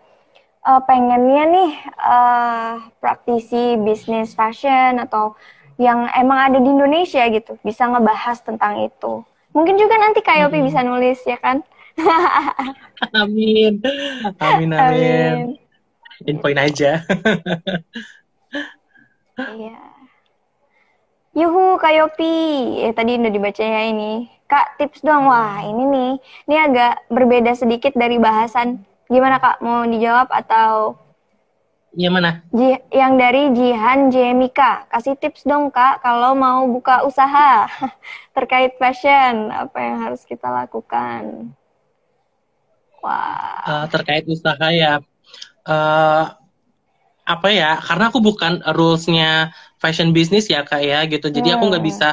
[0.66, 5.34] uh, pengennya nih uh, praktisi bisnis fashion atau
[5.82, 9.26] yang emang ada di Indonesia gitu bisa ngebahas tentang itu.
[9.52, 10.68] Mungkin juga nanti Kak Yopi hmm.
[10.70, 11.60] bisa nulis ya kan?
[13.22, 13.82] amin.
[14.40, 14.74] Amin amin.
[14.78, 15.38] amin.
[16.30, 17.02] Infoin aja.
[19.58, 19.80] iya.
[21.34, 22.36] Yuhu Kak Yopi.
[22.86, 24.30] Eh tadi udah dibaca ya ini.
[24.46, 25.28] Kak tips dong.
[25.28, 26.12] Wah, ini nih.
[26.48, 30.96] Ini agak berbeda sedikit dari bahasan Gimana Kak, mau dijawab atau?
[31.92, 32.32] Yang mana?
[32.88, 34.88] yang dari Jihan Jemika.
[34.88, 37.68] Kasih tips dong Kak, kalau mau buka usaha
[38.36, 41.52] terkait fashion, apa yang harus kita lakukan?
[43.04, 43.84] Wah.
[43.84, 45.04] Uh, terkait usaha ya,
[45.68, 46.24] uh,
[47.28, 47.76] apa ya?
[47.84, 49.52] Karena aku bukan rulesnya
[49.84, 51.28] fashion business ya Kak ya, gitu.
[51.28, 51.56] Jadi hmm.
[51.60, 51.92] aku nggak hmm.
[51.92, 52.10] bisa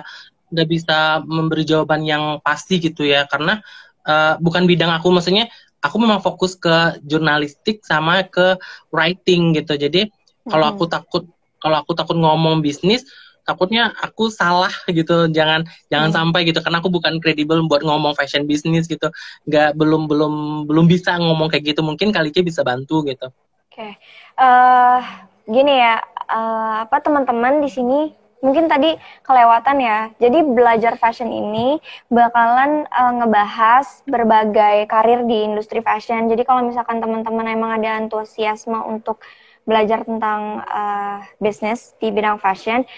[0.51, 3.62] nggak bisa memberi jawaban yang pasti gitu ya, karena
[4.03, 5.14] uh, bukan bidang aku.
[5.14, 5.46] Maksudnya
[5.82, 8.58] aku memang fokus ke jurnalistik sama ke
[8.90, 9.78] writing gitu.
[9.78, 10.10] Jadi
[10.48, 11.24] kalau aku takut
[11.58, 13.04] kalau aku takut ngomong bisnis
[13.48, 15.30] takutnya aku salah gitu.
[15.32, 16.18] Jangan jangan hmm.
[16.20, 16.60] sampai gitu.
[16.60, 19.08] Karena aku bukan kredibel buat ngomong fashion business gitu.
[19.48, 20.34] Nggak belum belum
[20.68, 21.80] belum bisa ngomong kayak gitu.
[21.80, 23.32] Mungkin kali ini bisa bantu gitu.
[23.72, 23.72] Oke.
[23.72, 23.92] Okay.
[24.36, 25.00] uh, eh,
[25.48, 25.96] gini ya.
[26.28, 28.95] Uh, apa teman-teman di sini mungkin tadi
[29.26, 29.99] kelewatan ya.
[30.22, 36.30] Jadi belajar fashion ini bakalan uh, ngebahas berbagai karir di industri fashion.
[36.30, 39.22] Jadi kalau misalkan teman-teman emang ada antusiasme untuk
[39.68, 42.89] belajar tentang uh, bisnis di bidang fashion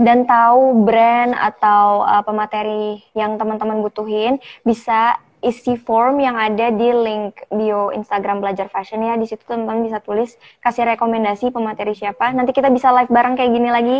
[0.00, 6.88] dan tahu brand atau uh, pemateri yang teman-teman butuhin, bisa isi form yang ada di
[6.88, 9.14] link bio Instagram belajar fashion ya.
[9.20, 10.34] Di situ teman-teman bisa tulis
[10.64, 12.32] kasih rekomendasi pemateri siapa.
[12.32, 13.98] Nanti kita bisa live bareng kayak gini lagi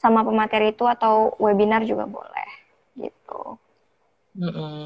[0.00, 2.48] sama pemateri itu atau webinar juga boleh
[2.96, 3.60] gitu.
[4.40, 4.80] Mm -hmm.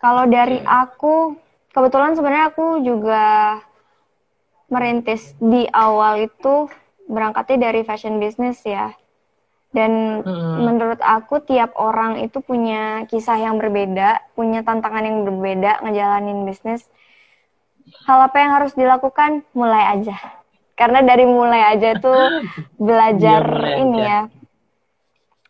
[0.00, 1.36] Kalau dari aku
[1.72, 3.24] kebetulan sebenarnya aku juga
[4.70, 6.68] merintis di awal itu
[7.10, 8.92] berangkatnya dari fashion business ya.
[9.70, 10.66] Dan hmm.
[10.66, 16.90] menurut aku tiap orang itu punya kisah yang berbeda, punya tantangan yang berbeda ngejalanin bisnis.
[18.02, 19.46] Hal apa yang harus dilakukan?
[19.54, 20.39] Mulai aja
[20.80, 22.40] karena dari mulai aja tuh
[22.88, 24.20] belajar ya, ini ya.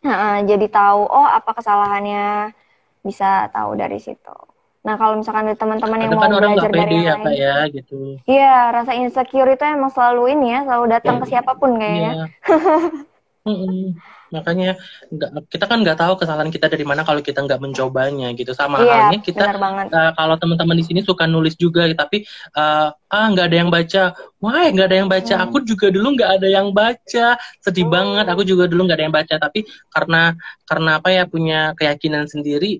[0.03, 2.51] Nah, jadi tahu oh apa kesalahannya
[2.99, 4.35] bisa tahu dari situ.
[4.81, 7.37] Nah kalau misalkan ada teman-teman yang mau belajar dari yang lain.
[7.37, 8.17] ya, gitu.
[8.25, 12.13] Iya rasa insecure itu emang selalu ini ya selalu datang ya, ke siapa pun kayaknya.
[13.41, 13.57] Ya.
[14.31, 14.79] Makanya
[15.11, 18.55] nggak kita kan nggak tahu kesalahan kita dari mana kalau kita nggak mencobanya gitu.
[18.55, 22.23] Sama iya, halnya kita uh, kalau teman-teman di sini suka nulis juga tapi
[22.55, 24.03] uh, ah nggak ada yang baca.
[24.39, 25.35] Wah nggak ada yang baca.
[25.35, 25.45] Hmm.
[25.45, 27.27] aku juga dulu nggak ada yang baca.
[27.59, 27.93] Sedih hmm.
[27.93, 28.25] banget.
[28.31, 29.35] Aku juga dulu nggak ada yang baca.
[29.35, 29.59] Tapi
[29.91, 30.33] karena
[30.65, 32.79] karena apa ya punya keyakinan sendiri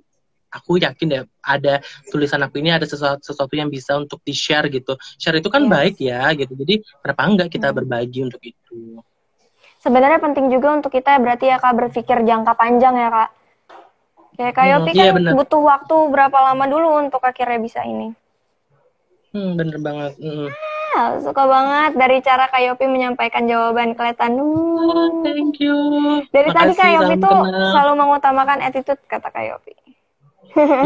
[0.52, 1.80] aku yakin deh ada
[2.12, 5.00] tulisan aku ini ada sesuatu, sesuatu yang bisa untuk di share gitu.
[5.16, 5.72] Share itu kan yes.
[5.72, 6.54] baik ya gitu.
[6.60, 7.76] Jadi kenapa enggak kita hmm.
[7.80, 9.00] berbagi untuk itu
[9.82, 13.30] sebenarnya penting juga untuk kita berarti ya kak berpikir jangka panjang ya kak.
[14.32, 18.16] Kayak Kak Yopi hmm, kan iya butuh waktu berapa lama dulu untuk akhirnya bisa ini.
[19.36, 20.18] Hmm, bener banget.
[20.18, 20.50] Hmm.
[20.92, 24.40] Ah, suka banget dari cara Kak Yopi menyampaikan jawaban kelihatan.
[24.40, 25.78] Oh, thank you.
[26.32, 27.38] Dari Makasih, tadi Kak Yopi tuh
[27.76, 29.74] selalu mengutamakan attitude kata Kak Yopi.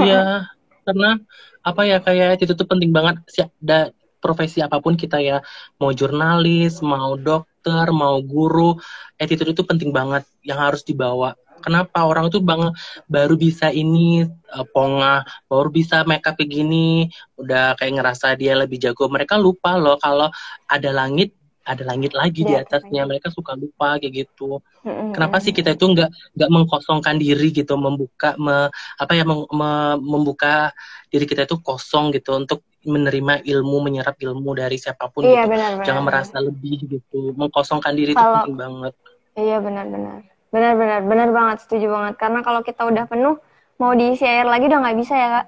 [0.04, 0.52] Iya,
[0.86, 1.22] karena
[1.64, 3.24] apa ya kayak attitude itu penting banget.
[3.30, 3.90] Siap, da,
[4.22, 5.42] profesi apa pun kita ya,
[5.78, 8.78] mau jurnalis, mau dok dokter, mau guru,
[9.18, 11.34] attitude itu penting banget yang harus dibawa.
[11.66, 12.70] Kenapa orang itu bang
[13.10, 14.22] baru bisa ini
[14.54, 17.10] uh, pongah, baru bisa makeup begini,
[17.42, 19.10] udah kayak ngerasa dia lebih jago.
[19.10, 20.30] Mereka lupa loh kalau
[20.70, 21.34] ada langit
[21.66, 23.04] ada langit lagi ya, di iya, atasnya.
[23.10, 24.62] mereka suka lupa kayak gitu.
[24.86, 25.18] Mm-hmm.
[25.18, 28.70] kenapa sih kita itu nggak nggak mengkosongkan diri gitu membuka me,
[29.02, 30.70] apa ya mem, me, membuka
[31.10, 35.58] diri kita itu kosong gitu untuk menerima ilmu menyerap ilmu dari siapa pun iya, gitu.
[35.58, 36.14] benar, benar, jangan benar.
[36.22, 37.34] merasa lebih gitu.
[37.34, 38.94] Mengkosongkan diri itu penting banget.
[39.36, 40.22] Iya benar-benar
[40.56, 41.58] benar-benar benar banget.
[41.68, 42.16] Setuju banget.
[42.16, 43.36] Karena kalau kita udah penuh
[43.76, 45.46] mau diisi air lagi udah nggak bisa ya kak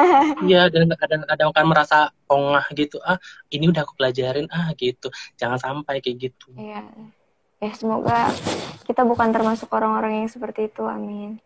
[0.48, 3.16] iya dan kadang-kadang kan merasa pongah gitu ah
[3.48, 5.08] ini udah aku pelajarin ah gitu
[5.40, 6.84] jangan sampai kayak gitu iya
[7.60, 8.28] ya semoga
[8.84, 11.40] kita bukan termasuk orang-orang yang seperti itu amin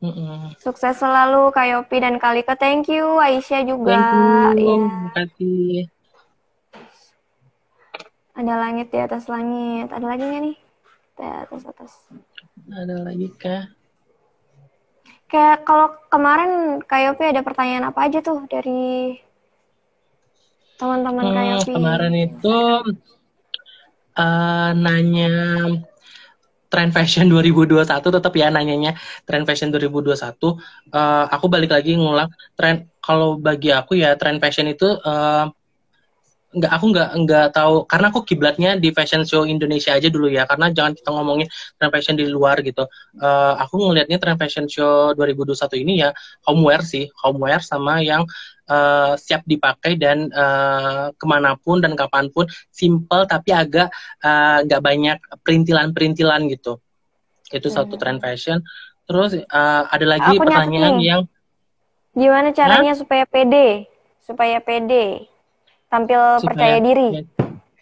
[0.00, 2.56] mm Sukses selalu Kak Yopi dan Kalika.
[2.56, 3.96] Thank you Aisyah juga.
[3.96, 4.28] Thank you.
[4.28, 4.52] Ya.
[4.52, 5.72] Terima kasih.
[8.36, 9.88] Ada langit di atas langit.
[9.88, 10.56] Ada lagi nggak nih?
[11.16, 11.92] Di atas atas.
[12.68, 13.64] Ada lagi kah?
[15.28, 19.16] Kayak kalau kemarin Kayopi ada pertanyaan apa aja tuh dari
[20.76, 21.72] teman-teman hmm, Kayopi?
[21.74, 22.56] Kemarin itu
[24.18, 25.34] uh, nanya
[26.74, 30.26] tren fashion 2021 tetap ya nanyanya tren fashion 2021 uh,
[30.90, 32.26] eh, aku balik lagi ngulang
[32.58, 35.46] tren kalau bagi aku ya tren fashion itu uh,
[36.54, 37.74] nggak aku nggak nggak tahu.
[37.90, 40.46] Karena aku kiblatnya di fashion show Indonesia aja dulu ya.
[40.46, 42.86] Karena jangan kita ngomongin tren fashion di luar gitu.
[43.18, 46.14] Uh, aku ngelihatnya tren fashion show 2021 ini ya
[46.46, 47.10] homeware sih.
[47.26, 48.22] Homeware sama yang
[48.70, 52.46] uh, siap dipakai dan uh, ke mana pun dan kapan pun.
[52.70, 53.90] Simple tapi agak
[54.64, 56.78] nggak uh, banyak perintilan-perintilan gitu.
[57.50, 57.76] Itu hmm.
[57.76, 58.62] satu tren fashion.
[59.04, 61.22] Terus uh, ada lagi aku pertanyaan yang
[62.14, 63.00] gimana caranya Hah?
[63.02, 63.90] supaya pede?
[64.22, 65.33] Supaya pede
[65.94, 67.08] tampil Supaya, percaya diri?
[67.14, 67.22] Ya.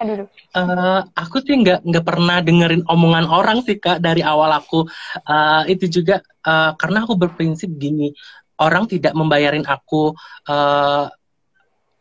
[0.02, 0.26] Aduh.
[0.52, 4.84] Uh, aku sih nggak nggak pernah dengerin omongan orang sih kak dari awal aku
[5.30, 8.10] uh, itu juga uh, karena aku berprinsip gini
[8.58, 10.10] orang tidak membayarin aku
[10.50, 11.06] uh,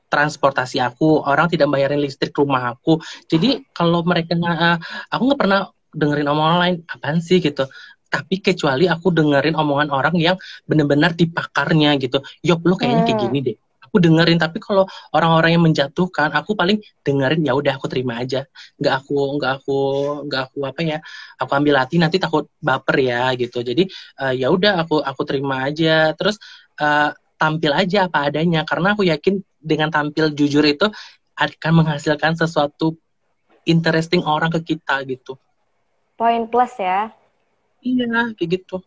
[0.10, 2.98] transportasi aku orang tidak membayarin listrik rumah aku
[3.30, 4.82] jadi kalau mereka uh,
[5.14, 7.70] aku nggak pernah dengerin omongan lain apaan sih gitu
[8.12, 10.36] tapi kecuali aku dengerin omongan orang yang
[10.68, 13.26] benar-benar dipakarnya gitu yop lo kayaknya kayak hmm.
[13.30, 13.58] gini deh
[13.92, 18.48] aku dengerin tapi kalau orang-orang yang menjatuhkan aku paling dengerin ya udah aku terima aja.
[18.80, 19.78] Nggak aku nggak aku
[20.32, 20.98] nggak aku apa ya
[21.36, 23.60] aku ambil hati nanti takut baper ya gitu.
[23.60, 23.92] Jadi
[24.24, 26.16] uh, ya udah aku aku terima aja.
[26.16, 26.40] Terus
[26.80, 30.88] uh, tampil aja apa adanya karena aku yakin dengan tampil jujur itu
[31.36, 32.96] akan menghasilkan sesuatu
[33.68, 35.36] interesting orang ke kita gitu.
[36.16, 37.12] Poin plus ya.
[37.84, 38.80] Iya kayak gitu.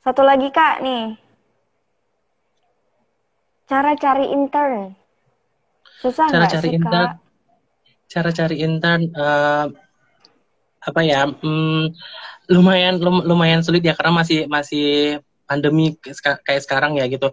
[0.00, 1.20] Satu lagi kak nih
[3.72, 4.92] Cara cari intern.
[6.04, 7.10] Susah cara cari sih, intern, Kak?
[8.12, 9.66] Cara cari intern, uh,
[10.84, 11.96] apa ya, hmm,
[12.52, 14.88] lumayan lum, lumayan sulit ya karena masih masih
[15.48, 17.32] pandemi kayak sekarang ya gitu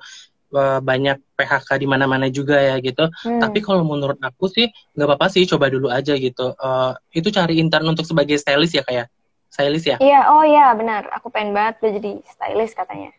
[0.82, 3.12] banyak PHK di mana-mana juga ya gitu.
[3.22, 3.44] Hmm.
[3.44, 6.56] Tapi kalau menurut aku sih nggak apa-apa sih coba dulu aja gitu.
[6.56, 9.16] Uh, itu cari intern untuk sebagai stylist ya kayak ya?
[9.52, 9.98] stylist ya?
[10.00, 11.12] Iya, oh iya benar.
[11.20, 13.12] Aku pengen banget jadi stylist katanya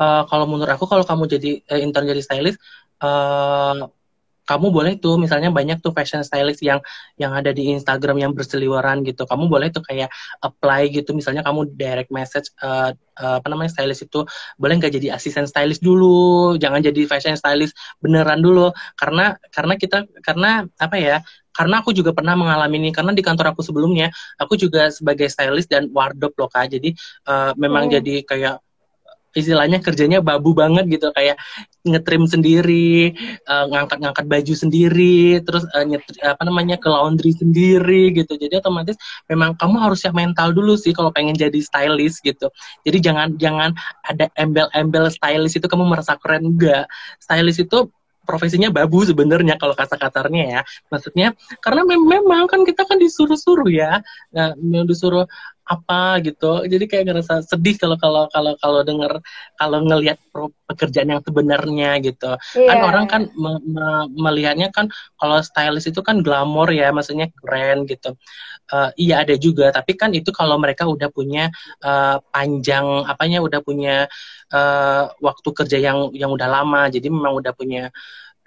[0.00, 2.58] uh, kalau menurut aku kalau kamu jadi uh, intern jadi stylist
[3.02, 3.88] uh,
[4.46, 6.78] kamu boleh tuh misalnya banyak tuh fashion stylist yang
[7.18, 9.26] yang ada di Instagram yang berseliweran gitu.
[9.26, 10.06] Kamu boleh tuh kayak
[10.38, 11.10] apply gitu.
[11.12, 14.22] Misalnya kamu direct message uh, uh, apa namanya stylist itu
[14.56, 16.54] boleh nggak jadi asisten stylist dulu?
[16.62, 18.70] Jangan jadi fashion stylist beneran dulu.
[18.94, 21.18] Karena karena kita karena apa ya
[21.50, 22.90] karena aku juga pernah mengalami ini.
[22.94, 26.70] Karena di kantor aku sebelumnya aku juga sebagai stylist dan wardrobe loh kak.
[26.70, 26.94] Jadi
[27.26, 27.92] uh, memang hmm.
[27.98, 28.56] jadi kayak
[29.36, 31.36] istilahnya kerjanya babu banget gitu kayak
[31.84, 33.14] ngetrim sendiri
[33.46, 38.34] uh, ngangkat-ngangkat baju sendiri terus uh, nyetri, apa namanya ke laundry sendiri gitu.
[38.34, 38.96] Jadi otomatis
[39.28, 42.48] memang kamu harus siap mental dulu sih kalau pengen jadi stylist gitu.
[42.88, 43.70] Jadi jangan jangan
[44.08, 46.88] ada embel-embel stylist itu kamu merasa keren enggak.
[47.20, 47.92] Stylist itu
[48.26, 50.60] profesinya babu sebenarnya kalau kata-katanya ya.
[50.90, 54.02] Maksudnya karena mem memang kan kita kan disuruh-suruh ya,
[54.34, 55.30] nah, disuruh
[55.66, 56.62] apa gitu.
[56.64, 59.18] Jadi kayak ngerasa sedih kalau kalau kalau kalau dengar
[59.58, 60.18] kalau ngelihat
[60.70, 62.38] pekerjaan yang sebenarnya gitu.
[62.54, 62.70] Yeah.
[62.70, 64.86] kan orang kan me me melihatnya kan
[65.18, 68.14] kalau stylist itu kan glamor ya maksudnya keren gitu.
[68.66, 71.54] Uh, iya ada juga tapi kan itu kalau mereka udah punya
[71.86, 74.10] uh, panjang apanya udah punya
[74.50, 77.94] uh, waktu kerja yang yang udah lama jadi memang udah punya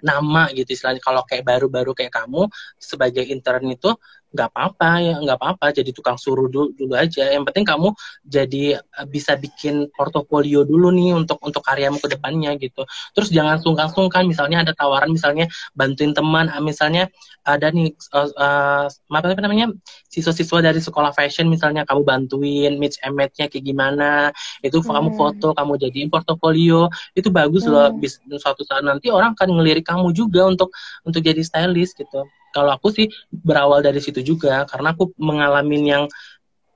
[0.00, 1.04] nama gitu istilahnya.
[1.04, 2.48] Kalau kayak baru-baru kayak kamu
[2.80, 3.92] sebagai intern itu
[4.30, 7.90] nggak apa-apa ya nggak apa-apa jadi tukang suruh dulu, dulu aja yang penting kamu
[8.22, 13.58] jadi eh, bisa bikin portofolio dulu nih untuk untuk karyamu ke depannya gitu terus jangan
[13.58, 17.10] sungkan-sungkan misalnya ada tawaran misalnya bantuin teman ah, misalnya
[17.42, 19.74] ada nih uh, uh, apa namanya
[20.06, 24.30] siswa-siswa dari sekolah fashion misalnya kamu bantuin match and match-nya kayak gimana
[24.62, 24.94] itu hmm.
[24.94, 26.86] kamu foto kamu jadiin portofolio
[27.18, 27.72] itu bagus hmm.
[27.72, 30.70] loh bis, suatu saat nanti orang akan ngelirik kamu juga untuk
[31.02, 36.04] untuk jadi stylist gitu kalau aku sih berawal dari situ juga karena aku mengalami yang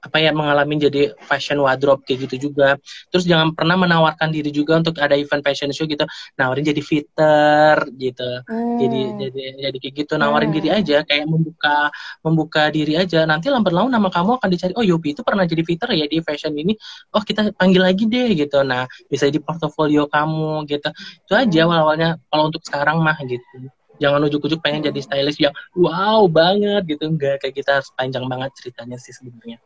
[0.04, 2.76] apa ya mengalami jadi fashion wardrobe kayak gitu juga.
[3.08, 6.04] Terus jangan pernah menawarkan diri juga untuk ada event fashion show gitu,
[6.36, 8.30] nawarin jadi fitter gitu.
[8.44, 8.76] Hmm.
[8.84, 10.56] Jadi jadi jadi kayak gitu nawarin hmm.
[10.60, 11.88] diri aja kayak membuka
[12.20, 13.24] membuka diri aja.
[13.24, 14.72] Nanti lambat laun nama kamu akan dicari.
[14.76, 16.76] Oh Yopi itu pernah jadi fitter ya di fashion ini.
[17.16, 18.60] Oh kita panggil lagi deh gitu.
[18.60, 20.88] Nah bisa di portofolio kamu gitu.
[21.24, 21.66] Itu aja hmm.
[21.72, 23.72] awal-awalnya kalau untuk sekarang mah gitu
[24.02, 27.06] jangan ujuk-ujuk pengen jadi stylist yang wow banget gitu.
[27.06, 29.58] Enggak kayak kita harus panjang banget ceritanya sih sebenarnya.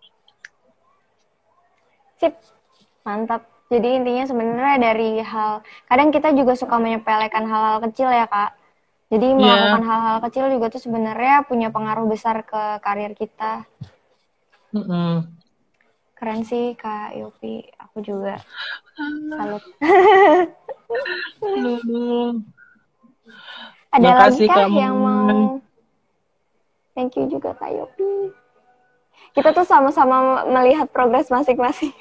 [2.21, 2.35] Sip.
[3.07, 3.47] Mantap.
[3.69, 8.57] Jadi intinya sebenarnya dari hal kadang kita juga suka menyepelekan hal-hal kecil ya kak.
[9.09, 9.37] Jadi iya.
[9.37, 13.65] melakukan hal-hal kecil juga tuh sebenarnya punya pengaruh besar ke karir kita.
[14.69, 15.13] Mm -hmm.
[16.13, 18.37] keren sih kak Yopi aku juga
[19.33, 19.65] salut
[23.99, 24.79] Ada lagi kah kamu.
[24.79, 25.59] yang mau?
[26.95, 28.35] Thank you juga Kak Yopi.
[29.35, 31.95] Kita tuh sama-sama melihat progres masing-masing.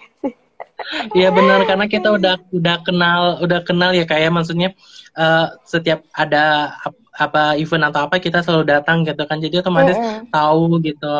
[1.17, 4.33] Iya benar karena kita udah udah kenal udah kenal ya kayak ya.
[4.33, 4.69] maksudnya
[5.17, 6.69] uh, setiap ada
[7.17, 10.23] apa event atau apa kita selalu datang gitu kan jadi otomatis mm -hmm.
[10.29, 11.17] tahu gitu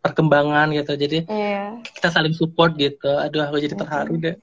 [0.00, 1.74] perkembangan gitu jadi yeah.
[1.82, 4.36] kita saling support gitu aduh aku jadi terharu deh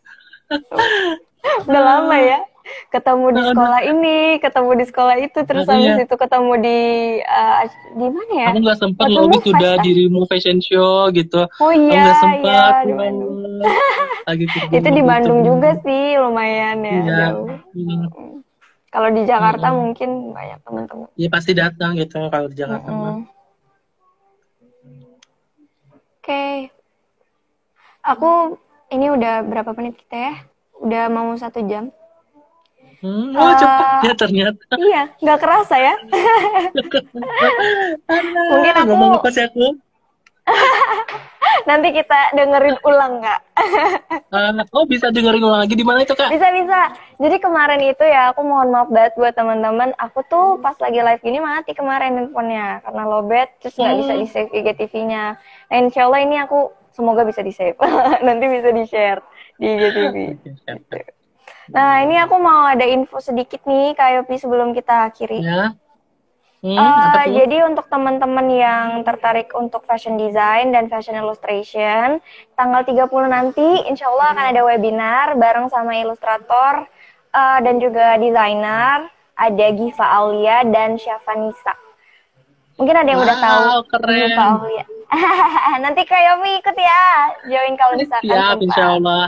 [1.68, 2.40] udah lama ya
[2.90, 6.06] ketemu di sekolah ini, ketemu di sekolah itu, terus nah, habis iya.
[6.06, 6.80] itu ketemu di
[7.24, 7.62] uh,
[7.96, 8.48] di mana ya?
[8.52, 11.48] Aku nggak sempat loh gitu udah dirimu fashion show gitu.
[11.60, 12.72] Oh iya, nggak sempat.
[12.84, 13.36] Iya, di Bandung.
[14.28, 14.46] Lagi
[14.78, 15.50] itu di Bandung gitu.
[15.56, 17.00] juga sih lumayan ya.
[17.04, 17.28] Iya.
[17.74, 18.28] Hmm.
[18.88, 19.78] Kalau di Jakarta hmm.
[19.78, 21.08] mungkin banyak teman-teman.
[21.20, 22.98] Iya pasti datang gitu kalau di Jakarta hmm.
[22.98, 23.22] Oke.
[26.24, 26.56] Okay.
[28.08, 28.56] Aku
[28.88, 30.34] ini udah berapa menit kita ya?
[30.80, 31.92] Udah mau satu jam.
[33.08, 34.74] Hmm, oh uh, cepet ya ternyata.
[34.76, 35.96] Iya, nggak kerasa ya.
[38.52, 38.88] Mungkin aku.
[38.92, 39.80] Ngomong apa sih aku?
[41.70, 43.40] Nanti kita dengerin ulang kak.
[44.36, 46.28] uh, oh bisa dengerin ulang lagi di mana itu kak?
[46.28, 46.92] Bisa bisa.
[47.16, 49.96] Jadi kemarin itu ya aku mohon maaf banget buat teman-teman.
[49.96, 54.02] Aku tuh pas lagi live gini mati kemarin handphonenya karena lowbat terus nggak hmm.
[54.04, 55.40] bisa di save IGTV-nya.
[55.72, 57.80] Nah insya Allah ini aku semoga bisa di save.
[58.28, 59.24] Nanti bisa di share
[59.56, 60.16] di IGTV.
[61.72, 65.44] Nah ini aku mau ada info sedikit nih Kak Yopi sebelum kita akhiri.
[65.44, 65.76] Ya.
[66.58, 72.18] Hmm, uh, jadi untuk teman-teman yang tertarik untuk fashion design dan fashion illustration,
[72.58, 76.90] tanggal 30 nanti insya Allah akan ada webinar bareng sama ilustrator
[77.30, 79.06] uh, dan juga desainer,
[79.38, 81.78] ada Giva Aulia dan Syafanisa.
[82.82, 84.18] Mungkin ada yang wow, udah tahu keren.
[84.18, 84.86] Giva Aulia.
[85.86, 87.06] nanti Kak Yomi ikut ya,
[87.54, 88.34] join kalau misalkan.
[88.34, 89.26] Siap, insya Allah.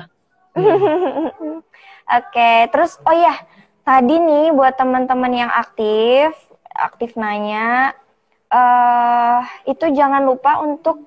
[2.10, 3.38] Oke, okay, terus oh ya,
[3.86, 6.34] tadi nih buat teman-teman yang aktif,
[6.74, 7.94] aktif nanya,
[8.50, 11.06] uh, itu jangan lupa untuk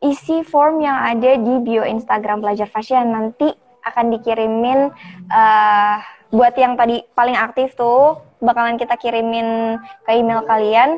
[0.00, 3.12] isi form yang ada di bio Instagram Belajar Fashion.
[3.12, 3.52] Nanti
[3.84, 4.88] akan dikirimin
[5.28, 5.96] uh,
[6.32, 9.76] buat yang tadi paling aktif tuh bakalan kita kirimin
[10.08, 10.96] ke email kalian.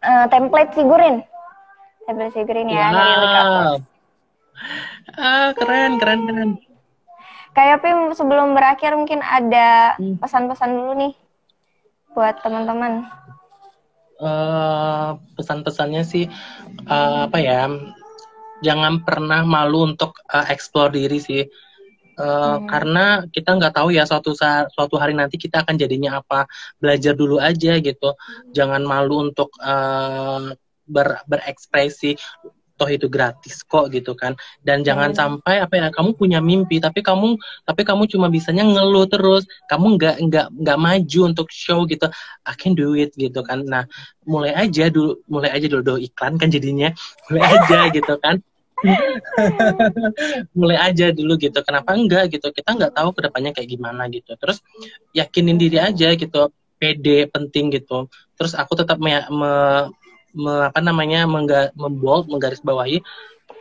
[0.00, 1.20] Uh, template figurin.
[2.08, 2.96] Template figurin ya wow.
[2.96, 3.28] dari
[5.18, 6.50] ah keren keren keren
[7.58, 10.22] kayak Pim sebelum berakhir mungkin ada hmm.
[10.22, 11.12] pesan-pesan dulu nih
[12.14, 13.10] buat teman-teman?
[14.18, 16.30] Uh, pesan-pesannya sih
[16.86, 17.66] uh, apa ya?
[18.62, 21.42] Jangan pernah malu untuk uh, explore diri sih.
[22.18, 22.66] Uh, hmm.
[22.66, 26.50] karena kita nggak tahu ya suatu saat suatu hari nanti kita akan jadinya apa
[26.82, 28.10] belajar dulu aja gitu
[28.50, 30.50] jangan malu untuk uh,
[30.82, 32.18] ber, berekspresi
[32.78, 34.38] toh itu gratis kok gitu kan.
[34.62, 35.18] Dan jangan hmm.
[35.18, 37.34] sampai apa ya kamu punya mimpi tapi kamu
[37.66, 39.44] tapi kamu cuma bisanya ngeluh terus.
[39.66, 42.06] Kamu nggak nggak nggak maju untuk show gitu.
[42.46, 43.66] I can do it gitu kan.
[43.66, 43.90] Nah
[44.22, 46.94] mulai aja dulu mulai aja dulu, dulu iklan kan jadinya.
[47.28, 48.38] Mulai aja gitu kan.
[50.54, 51.58] Mulai aja dulu gitu.
[51.66, 52.54] Kenapa enggak gitu?
[52.54, 54.38] Kita nggak tahu ke depannya kayak gimana gitu.
[54.38, 54.62] Terus
[55.10, 56.54] yakinin diri aja gitu.
[56.78, 58.06] Pede penting gitu.
[58.38, 59.52] Terus aku tetap me, me
[60.34, 63.00] me, apa namanya mengga, membold menggarisbawahi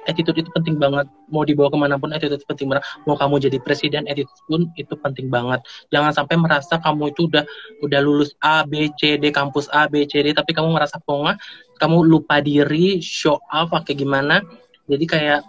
[0.07, 1.05] attitude itu penting banget.
[1.27, 2.87] Mau dibawa ke mana pun attitude itu penting banget.
[3.03, 5.59] Mau kamu jadi presiden attitude pun itu penting banget.
[5.91, 7.43] Jangan sampai merasa kamu itu udah
[7.83, 11.35] udah lulus A B C D kampus A B C D tapi kamu merasa pongah
[11.77, 14.41] kamu lupa diri show off kayak gimana.
[14.87, 15.43] Jadi kayak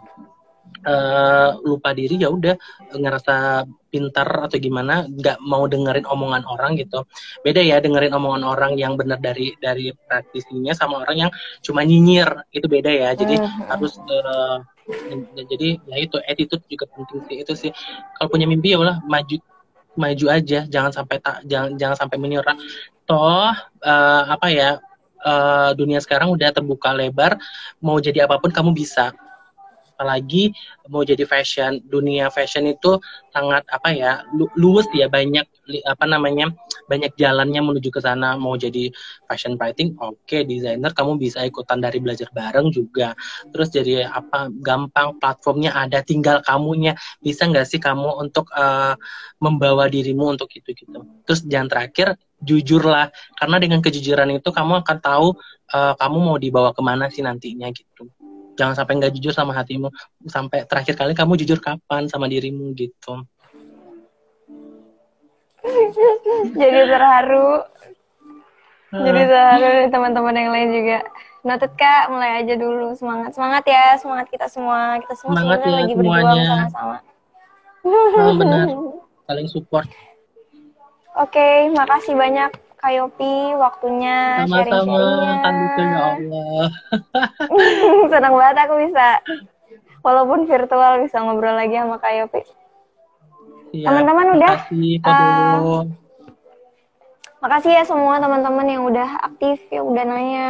[0.89, 2.57] uh, lupa diri ya udah
[2.97, 7.05] ngerasa pintar atau gimana nggak mau dengerin omongan orang gitu.
[7.45, 11.31] Beda ya dengerin omongan orang yang benar dari dari praktisinya sama orang yang
[11.61, 13.11] cuma nyinyir itu beda ya.
[13.13, 13.65] Jadi uh-huh.
[13.69, 14.61] harus uh,
[15.37, 17.71] jadi ya itu attitude juga penting sih itu sih.
[18.17, 19.37] Kalau punya mimpi ya udah maju
[19.99, 22.57] maju aja jangan sampai tak jangan jangan sampai menyerah.
[23.09, 23.53] Toh
[23.85, 24.77] uh, apa ya
[25.25, 27.41] uh, dunia sekarang udah terbuka lebar
[27.81, 29.17] mau jadi apa pun kamu bisa
[29.99, 30.55] apalagi
[30.87, 33.03] mau jadi fashion dunia fashion itu
[33.35, 35.43] sangat apa ya lu, luas ya banyak
[35.91, 36.55] apa namanya
[36.87, 38.39] banyak jalannya menuju ke sana.
[38.39, 38.89] Mau jadi
[39.27, 43.19] fashion writing oke okay, desainer kamu bisa ikutan dari belajar bareng juga.
[43.51, 46.95] Terus jadi apa gampang platformnya ada tinggal kamunya.
[47.19, 48.95] Bisa nggak sih kamu untuk uh,
[49.43, 51.03] membawa dirimu untuk itu gitu?
[51.29, 53.11] Terus jangan terakhir jujurlah.
[53.37, 55.37] Karena dengan kejujuran itu kamu akan tahu
[55.75, 58.09] uh, kamu mau dibawa ke mana sih nantinya gitu
[58.59, 59.89] jangan sampai nggak jujur sama hatimu.
[60.27, 63.23] Sampai terakhir kali kamu jujur kapan sama dirimu gitu.
[66.59, 67.63] Jadi terharu.
[68.89, 69.05] Uh.
[69.05, 70.99] jadi terharu teman-teman yang lain juga.
[71.47, 72.99] Noted kak, mulai aja dulu.
[72.99, 73.39] Semangat.
[73.39, 73.95] Semangat ya.
[73.95, 74.99] Semangat kita semua.
[74.99, 76.99] Kita semua semangat ya, lagi berjuang sama-sama.
[77.89, 78.67] Oh, benar,
[79.25, 79.87] saling support.
[81.23, 85.35] Oke, okay, makasih banyak Kak Yopi waktunya sharing-sharingnya.
[85.43, 86.67] Sama-sama, ya Allah.
[88.15, 89.07] Senang banget aku bisa,
[90.07, 92.43] walaupun virtual bisa ngobrol lagi sama Kak Yopi.
[93.75, 94.55] Ya, teman-teman udah.
[94.63, 95.83] Makasih, uh,
[97.43, 100.49] makasih ya semua teman-teman yang udah aktif, yang udah nanya.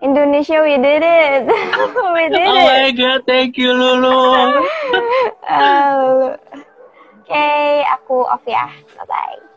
[0.00, 1.44] Indonesia, we did it.
[2.16, 2.66] we did oh it.
[2.66, 4.16] Oh my God, thank you Lulu.
[5.44, 6.34] uh,
[7.30, 8.66] Oke, okay, aku off ya.
[8.98, 9.49] Bye-bye.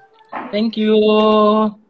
[0.51, 1.82] Thank you.